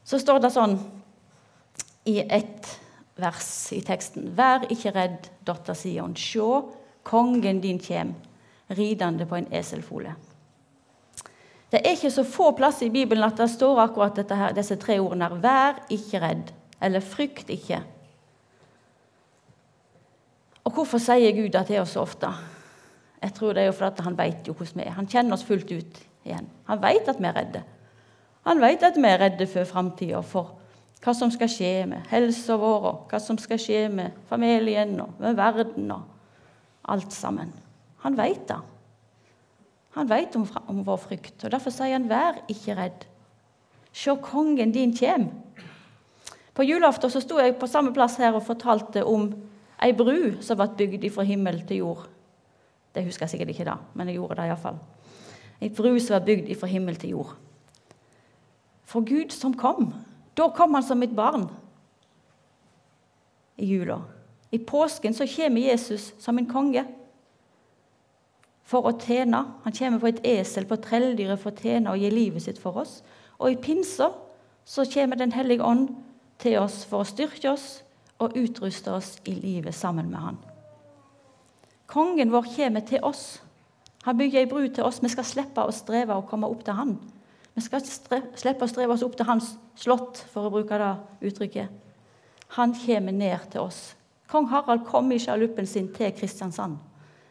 Så 0.03 0.19
står 0.19 0.41
det 0.43 0.51
sånn 0.51 0.75
i 2.09 2.19
ett 2.19 2.67
vers 3.19 3.49
i 3.75 3.79
teksten. 3.85 4.33
Vær 4.35 4.67
ikke 4.71 4.91
redd, 4.95 5.29
datter 5.47 5.77
Sion. 5.77 6.15
Sjå, 6.17 6.49
kongen 7.07 7.61
din 7.63 7.79
kjem, 7.79 8.11
ridende 8.77 9.25
på 9.25 9.35
en 9.35 9.47
eselfole. 9.53 10.15
Det 11.69 11.79
er 11.83 11.93
ikke 11.93 12.11
så 12.11 12.23
få 12.25 12.51
plasser 12.57 12.87
i 12.87 12.93
Bibelen 12.93 13.23
at 13.23 13.37
det 13.37 13.49
står 13.49 13.83
akkurat 13.83 14.31
her, 14.31 14.53
disse 14.57 14.75
tre 14.81 14.99
ordene 14.99 15.27
her. 15.27 15.41
Vær 15.43 15.81
ikke 15.93 16.21
redd, 16.23 16.53
eller 16.81 16.99
frykt 17.05 17.49
ikke. 17.53 17.81
Og 20.65 20.73
hvorfor 20.73 21.01
sier 21.01 21.35
Gud 21.37 21.51
det 21.53 21.65
til 21.67 21.81
oss 21.81 21.93
så 21.97 22.01
ofte? 22.01 22.29
Jeg 23.21 23.33
tror 23.35 23.53
det 23.53 23.63
er 23.63 23.69
jo 23.69 23.75
fordi 23.75 24.05
han 24.05 24.17
vet 24.17 24.47
jo 24.47 24.53
hvordan 24.53 24.81
vi 24.81 24.87
er. 24.87 24.95
Han 24.97 25.07
kjenner 25.09 25.35
oss 25.35 25.45
fullt 25.45 25.71
ut 25.71 26.01
igjen. 26.25 26.49
Han 26.69 26.81
vet 26.81 27.09
at 27.09 27.19
vi 27.19 27.27
er 27.27 27.37
redde. 27.37 27.63
Han 28.47 28.61
vet 28.61 28.83
at 28.83 28.97
vi 28.97 29.09
er 29.09 29.21
redde 29.21 29.47
for 29.49 29.69
framtida, 29.69 30.21
for 30.25 30.55
hva 31.03 31.13
som 31.15 31.31
skal 31.31 31.51
skje 31.51 31.73
med 31.91 32.07
helsa 32.11 32.57
vår, 32.59 32.87
hva 33.11 33.19
som 33.23 33.37
skal 33.39 33.59
skje 33.61 33.87
med 33.93 34.15
familien 34.29 34.97
og 35.03 35.19
med 35.21 35.37
verden 35.37 35.91
og 35.95 36.07
alt 36.89 37.13
sammen. 37.13 37.51
Han 38.03 38.17
vet 38.17 38.47
det. 38.47 38.59
Han 39.97 40.07
vet 40.07 40.35
om, 40.35 40.47
om 40.67 40.83
vår 40.85 40.97
frykt, 40.97 41.43
og 41.43 41.51
derfor 41.51 41.73
sier 41.73 41.97
han 41.97 42.09
'vær 42.09 42.43
ikke 42.47 42.75
redd'. 42.77 43.07
Se, 43.93 44.15
kongen 44.21 44.71
din 44.71 44.93
kjem. 44.93 45.29
På 46.53 46.63
julaften 46.63 47.09
så 47.09 47.21
sto 47.21 47.39
jeg 47.39 47.57
på 47.59 47.67
samme 47.67 47.93
plass 47.93 48.17
her 48.17 48.35
og 48.35 48.45
fortalte 48.45 49.05
om 49.05 49.33
ei 49.81 49.93
bru 49.93 50.41
som 50.41 50.57
ble 50.57 50.67
bygd 50.77 51.09
fra 51.11 51.23
himmel 51.23 51.61
til 51.67 51.77
jord. 51.77 52.07
Det 52.95 53.05
husker 53.05 53.23
jeg 53.23 53.29
sikkert 53.29 53.49
ikke 53.49 53.65
da, 53.65 53.77
men 53.93 54.07
jeg 54.07 54.15
gjorde 54.15 54.35
det 54.35 54.47
iallfall. 54.49 54.79
Ei 55.61 55.69
bru 55.69 55.99
som 55.99 56.13
var 56.13 56.25
bygd 56.25 56.55
fra 56.59 56.67
himmel 56.67 56.95
til 56.95 57.09
jord. 57.09 57.33
For 58.83 59.01
Gud 59.01 59.31
som 59.31 59.53
kom. 59.53 59.93
Da 60.37 60.49
kom 60.55 60.73
han 60.73 60.83
som 60.83 61.03
et 61.03 61.15
barn 61.15 61.49
i 63.57 63.65
jula. 63.65 63.99
I 64.51 64.57
påsken 64.57 65.13
så 65.13 65.27
kommer 65.35 65.61
Jesus 65.61 66.13
som 66.19 66.37
en 66.37 66.47
konge 66.49 66.85
for 68.69 68.85
å 68.85 68.93
tjene. 69.01 69.41
Han 69.65 69.75
kommer 69.75 70.01
på 70.01 70.11
et 70.11 70.21
esel, 70.27 70.67
på 70.69 70.77
trelldyret, 70.83 71.39
for 71.41 71.51
å 71.51 71.61
tjene 71.61 71.93
og 71.93 72.01
gi 72.01 72.11
livet 72.13 72.45
sitt 72.45 72.61
for 72.61 72.77
oss. 72.83 72.99
Og 73.39 73.53
i 73.53 73.61
pinsa 73.61 74.11
så 74.69 74.85
kommer 74.93 75.17
Den 75.17 75.33
hellige 75.33 75.65
ånd 75.65 75.89
til 76.39 76.59
oss 76.59 76.83
for 76.85 77.01
å 77.01 77.07
styrke 77.07 77.51
oss 77.51 77.81
og 78.19 78.35
utruste 78.37 78.91
oss 78.93 79.17
i 79.25 79.33
livet 79.33 79.75
sammen 79.75 80.11
med 80.11 80.19
han. 80.19 80.37
Kongen 81.89 82.31
vår 82.31 82.51
kommer 82.55 82.85
til 82.85 83.01
oss. 83.03 83.41
Han 84.05 84.17
bygger 84.17 84.43
ei 84.43 84.49
bru 84.49 84.67
til 84.67 84.85
oss. 84.85 85.01
Vi 85.01 85.09
skal 85.09 85.25
slippe 85.25 85.63
å 85.65 85.73
streve 85.73 86.15
å 86.15 86.27
komme 86.29 86.47
opp 86.47 86.61
til 86.63 86.77
han. 86.77 86.97
Vi 87.55 87.63
skal 87.65 87.81
slippe 87.81 88.67
å 88.67 88.69
streve 88.69 88.93
oss 88.93 89.03
opp 89.03 89.17
til 89.17 89.27
hans 89.27 89.55
slott, 89.75 90.21
for 90.31 90.47
å 90.47 90.53
bruke 90.53 90.77
det 90.79 90.91
uttrykket. 91.31 91.71
Han 92.59 92.75
kommer 92.77 93.15
ned 93.15 93.49
til 93.51 93.65
oss. 93.65 93.95
Kong 94.29 94.47
Harald 94.51 94.85
kom 94.85 95.09
i 95.11 95.19
sjaluppen 95.19 95.67
sin 95.67 95.89
til 95.93 96.13
Kristiansand. 96.13 96.77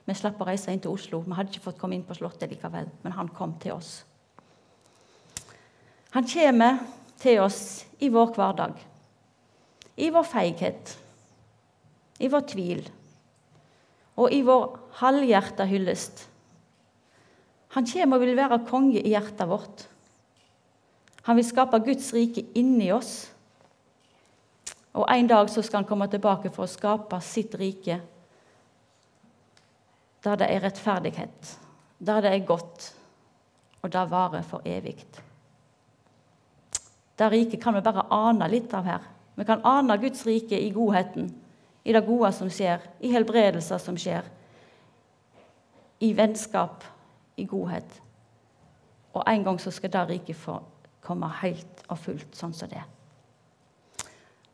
Vi 0.09 0.15
slapp 0.17 0.41
å 0.41 0.47
reise 0.49 0.73
inn 0.73 0.81
til 0.81 0.95
Oslo. 0.95 1.21
Vi 1.27 1.37
hadde 1.37 1.53
ikke 1.53 1.67
fått 1.67 1.81
komme 1.81 1.99
inn 1.99 2.07
på 2.07 2.17
Slottet 2.17 2.49
likevel, 2.49 2.89
men 3.05 3.13
han 3.13 3.29
kom 3.37 3.53
til 3.61 3.75
oss. 3.77 3.91
Han 6.15 6.25
kommer 6.25 6.81
til 7.21 7.43
oss 7.45 7.85
i 8.01 8.09
vår 8.09 8.33
hverdag, 8.39 8.79
i 10.01 10.09
vår 10.15 10.25
feighet, 10.25 10.95
i 12.25 12.31
vår 12.33 12.47
tvil 12.49 12.81
og 14.19 14.33
i 14.33 14.41
vår 14.47 14.65
halvhjerta 15.03 15.69
hyllest. 15.69 16.25
Han 17.77 17.87
kommer 17.87 18.17
og 18.17 18.25
vil 18.25 18.39
være 18.39 18.63
konge 18.67 19.03
i 19.03 19.13
hjertet 19.13 19.47
vårt. 19.51 19.85
Han 21.29 21.37
vil 21.37 21.47
skape 21.47 21.85
Guds 21.85 22.09
rike 22.17 22.47
inni 22.57 22.89
oss. 22.97 23.29
Og 24.97 25.05
En 25.13 25.29
dag 25.29 25.51
så 25.53 25.63
skal 25.63 25.83
han 25.83 25.89
komme 25.91 26.09
tilbake 26.09 26.51
for 26.51 26.65
å 26.65 26.71
skape 26.71 27.21
sitt 27.21 27.53
rike 27.61 28.01
der 30.25 30.37
det 30.37 30.49
er 30.51 30.65
rettferdighet, 30.65 31.59
der 31.99 32.21
det 32.21 32.35
er 32.35 32.47
godt, 32.47 32.95
og 33.83 33.93
der 33.93 34.07
varer 34.11 34.43
for 34.43 34.63
evig. 34.65 35.05
Det 37.19 37.31
riket 37.33 37.63
kan 37.63 37.75
vi 37.75 37.81
bare 37.81 38.07
ane 38.11 38.49
litt 38.49 38.75
av 38.75 38.85
her. 38.85 39.07
Vi 39.35 39.45
kan 39.45 39.63
ane 39.65 39.99
Guds 39.99 40.27
rike 40.27 40.61
i 40.61 40.71
godheten, 40.71 41.31
i 41.85 41.93
det 41.93 42.07
gode 42.07 42.33
som 42.33 42.51
skjer, 42.51 42.83
i 43.01 43.13
helbredelser 43.13 43.79
som 43.79 43.97
skjer, 43.99 44.27
i 46.01 46.13
vennskap, 46.17 46.85
i 47.37 47.45
godhet. 47.45 48.03
Og 49.15 49.23
en 49.27 49.45
gang 49.45 49.61
så 49.61 49.71
skal 49.71 49.93
det 49.93 50.09
riket 50.09 50.37
få 50.37 50.59
komme 51.03 51.31
helt 51.41 51.83
og 51.89 51.99
fullt 51.99 52.37
sånn 52.37 52.55
som 52.55 52.71
det. 52.71 52.83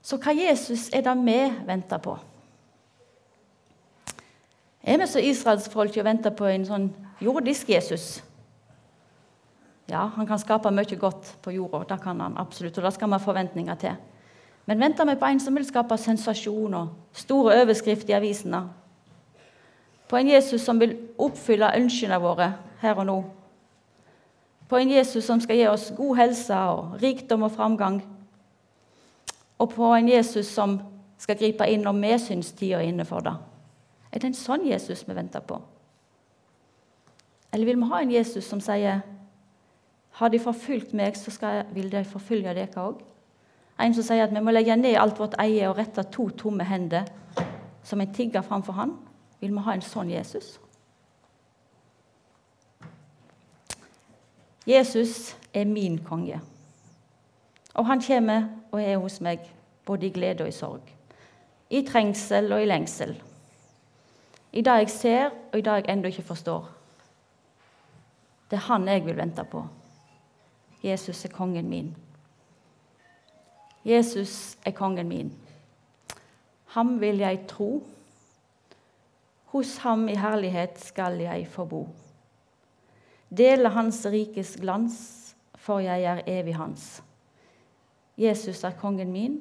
Så 0.04 0.18
hva 0.20 0.34
Jesus 0.36 0.90
er 0.92 1.02
det 1.04 1.14
vi 1.24 1.38
venter 1.66 2.00
på? 2.04 2.16
Er 4.84 4.98
vi 5.00 5.06
så 5.08 5.18
israelsfolk 5.18 5.96
og 5.96 6.04
venter 6.04 6.32
på 6.36 6.44
en 6.44 6.64
sånn 6.68 6.90
jordisk 7.24 7.70
Jesus? 7.72 8.18
Ja, 9.88 10.06
han 10.16 10.26
kan 10.28 10.40
skape 10.40 10.72
mye 10.72 10.96
godt 11.00 11.34
på 11.44 11.52
jorda, 11.52 11.84
det 11.88 12.00
kan 12.02 12.20
han 12.20 12.36
absolutt, 12.40 12.76
og 12.78 12.84
det 12.84 12.92
skal 12.96 13.08
vi 13.08 13.16
ha 13.16 13.24
forventninger 13.24 13.80
til. 13.80 13.96
Men 14.64 14.80
venter 14.80 15.08
vi 15.08 15.16
på 15.20 15.28
en 15.28 15.40
som 15.40 15.56
vil 15.56 15.66
skape 15.68 15.96
sensasjon 16.00 16.76
og 16.76 17.16
store 17.16 17.58
overskrifter 17.62 18.14
i 18.14 18.16
avisene? 18.16 18.62
På 20.08 20.16
en 20.20 20.28
Jesus 20.28 20.64
som 20.64 20.80
vil 20.80 20.96
oppfylle 21.20 21.72
ønskene 21.76 22.20
våre 22.20 22.50
her 22.80 23.00
og 23.00 23.08
nå? 23.08 23.18
På 24.68 24.80
en 24.80 24.92
Jesus 24.92 25.24
som 25.24 25.40
skal 25.40 25.60
gi 25.60 25.66
oss 25.68 25.90
god 25.96 26.16
helse 26.16 26.60
og 26.72 27.00
rikdom 27.02 27.44
og 27.44 27.52
framgang? 27.52 28.02
Og 29.58 29.72
på 29.72 29.92
en 29.96 30.08
Jesus 30.08 30.48
som 30.52 30.78
skal 31.20 31.40
gripe 31.40 31.68
inn 31.68 31.84
når 31.84 32.00
vi 32.00 32.14
syns 32.20 32.52
tida 32.52 32.80
er 32.80 32.88
inne 32.88 33.04
for 33.08 33.24
det? 33.24 33.36
Er 34.14 34.22
det 34.22 34.30
en 34.30 34.38
sånn 34.38 34.62
Jesus 34.68 35.02
vi 35.08 35.16
venter 35.16 35.42
på? 35.42 35.58
Eller 37.54 37.66
vil 37.66 37.80
vi 37.80 37.88
ha 37.90 38.00
en 38.02 38.12
Jesus 38.14 38.46
som 38.46 38.60
sier 38.62 39.02
har 40.14 40.30
de 40.30 40.38
forfulgt 40.38 40.92
meg, 40.94 41.16
så 41.18 41.32
jeg, 41.42 41.64
vil 41.74 41.90
de 41.90 42.04
forfølge 42.06 42.54
dere 42.54 42.82
òg? 42.84 43.00
En 43.82 43.94
som 43.96 44.06
sier 44.06 44.22
at 44.22 44.30
vi 44.30 44.42
må 44.42 44.54
legge 44.54 44.76
ned 44.78 44.94
alt 44.94 45.18
vårt 45.18 45.34
eie 45.42 45.66
og 45.66 45.80
rette 45.80 46.04
to 46.14 46.28
tomme 46.38 46.62
hender 46.66 47.10
som 47.82 48.00
en 48.00 48.14
tigger 48.14 48.46
framfor 48.46 48.78
han? 48.78 48.94
Vil 49.42 49.50
vi 49.50 49.64
ha 49.66 49.74
en 49.74 49.82
sånn 49.82 50.14
Jesus? 50.14 50.54
Jesus 54.64 55.34
er 55.52 55.66
min 55.66 55.98
konge. 56.06 56.38
Og 57.74 57.90
han 57.90 58.00
kommer 58.00 58.46
og 58.70 58.78
er 58.78 59.02
hos 59.02 59.18
meg 59.20 59.42
både 59.84 60.06
i 60.06 60.14
glede 60.14 60.46
og 60.46 60.54
i 60.54 60.54
sorg. 60.54 60.86
I 61.74 61.82
trengsel 61.82 62.54
og 62.54 62.62
i 62.62 62.70
lengsel 62.70 63.18
i 64.54 64.62
det 64.62 64.74
jeg 64.78 64.90
ser, 64.90 65.30
og 65.52 65.58
i 65.58 65.62
det 65.66 65.72
jeg 65.72 65.84
ennå 65.90 66.08
ikke 66.08 66.22
forstår. 66.22 66.68
Det 68.50 68.56
er 68.56 68.66
han 68.68 68.86
jeg 68.88 69.02
vil 69.02 69.16
vente 69.18 69.44
på. 69.50 69.64
Jesus 70.84 71.24
er 71.24 71.32
kongen 71.34 71.68
min. 71.68 71.96
Jesus 73.84 74.56
er 74.64 74.70
kongen 74.70 75.08
min. 75.08 75.32
Ham 76.76 77.00
vil 77.00 77.18
jeg 77.18 77.40
tro. 77.48 77.82
Hos 79.50 79.76
ham 79.82 80.08
i 80.08 80.14
herlighet 80.14 80.78
skal 80.78 81.18
jeg 81.18 81.48
få 81.50 81.64
bo. 81.64 81.88
Dele 83.30 83.68
hans 83.68 84.06
rikes 84.06 84.56
glans, 84.60 85.34
for 85.54 85.82
jeg 85.82 86.02
er 86.02 86.22
evig 86.26 86.54
hans. 86.56 87.02
Jesus 88.18 88.64
er 88.64 88.78
kongen 88.78 89.12
min, 89.12 89.40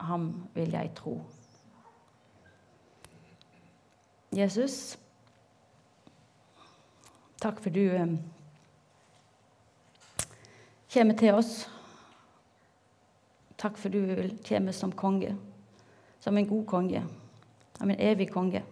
ham 0.00 0.48
vil 0.54 0.70
jeg 0.70 0.90
tro. 0.94 1.20
Jesus, 4.32 4.98
takk 7.36 7.58
for 7.60 7.74
du 7.74 7.82
eh, 7.92 8.12
kommer 10.94 11.18
til 11.20 11.36
oss. 11.36 11.50
Takk 13.60 13.76
for 13.76 13.92
du 13.92 14.00
kommer 14.48 14.72
som 14.72 14.94
konge, 14.96 15.34
som 16.24 16.38
en 16.38 16.48
god 16.48 16.64
konge, 16.66 17.02
som 17.76 17.92
en 17.92 18.00
evig 18.00 18.30
konge. 18.32 18.62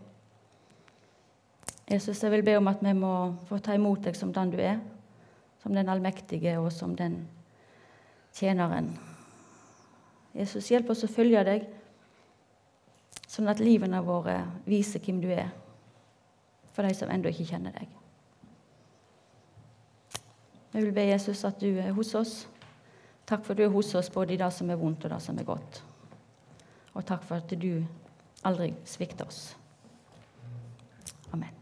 Jesus, 1.90 2.23
jeg 2.23 2.33
vil 2.33 2.46
be 2.46 2.57
om 2.57 2.73
at 2.73 2.81
vi 2.81 2.94
må 2.96 3.12
få 3.51 3.59
ta 3.61 3.77
imot 3.77 4.01
deg 4.09 4.16
som 4.16 4.33
den 4.33 4.55
du 4.55 4.59
er, 4.64 4.81
som 5.61 5.77
den 5.77 5.92
allmektige 5.92 6.57
og 6.57 6.73
som 6.73 6.96
den 6.96 7.20
tjeneren. 8.33 8.94
Jesus, 10.33 10.73
hjelp 10.73 10.94
oss 10.94 11.05
å 11.05 11.12
følge 11.12 11.44
deg. 11.44 11.68
Sånn 13.31 13.51
at 13.51 13.62
livene 13.62 14.01
våre 14.03 14.40
viser 14.66 15.03
hvem 15.05 15.21
du 15.23 15.29
er 15.31 15.53
for 16.75 16.87
de 16.87 16.95
som 16.97 17.11
ennå 17.12 17.31
ikke 17.31 17.47
kjenner 17.53 17.75
deg. 17.77 17.90
Jeg 20.71 20.87
vil 20.87 20.95
be 20.95 21.07
Jesus 21.09 21.45
at 21.47 21.59
du 21.62 21.69
er 21.83 21.95
hos 21.95 22.14
oss. 22.19 22.35
Takk 23.27 23.45
for 23.45 23.55
at 23.55 23.61
du 23.61 23.64
er 23.66 23.75
hos 23.75 23.95
oss 23.99 24.11
både 24.11 24.35
i 24.35 24.40
det 24.40 24.51
som 24.55 24.71
er 24.71 24.79
vondt, 24.79 25.07
og 25.07 25.14
det 25.14 25.23
som 25.23 25.38
er 25.38 25.47
godt. 25.47 25.83
Og 26.95 27.07
takk 27.07 27.27
for 27.27 27.38
at 27.38 27.55
du 27.55 27.85
aldri 28.47 28.73
svikter 28.87 29.27
oss. 29.27 29.43
Amen. 31.35 31.60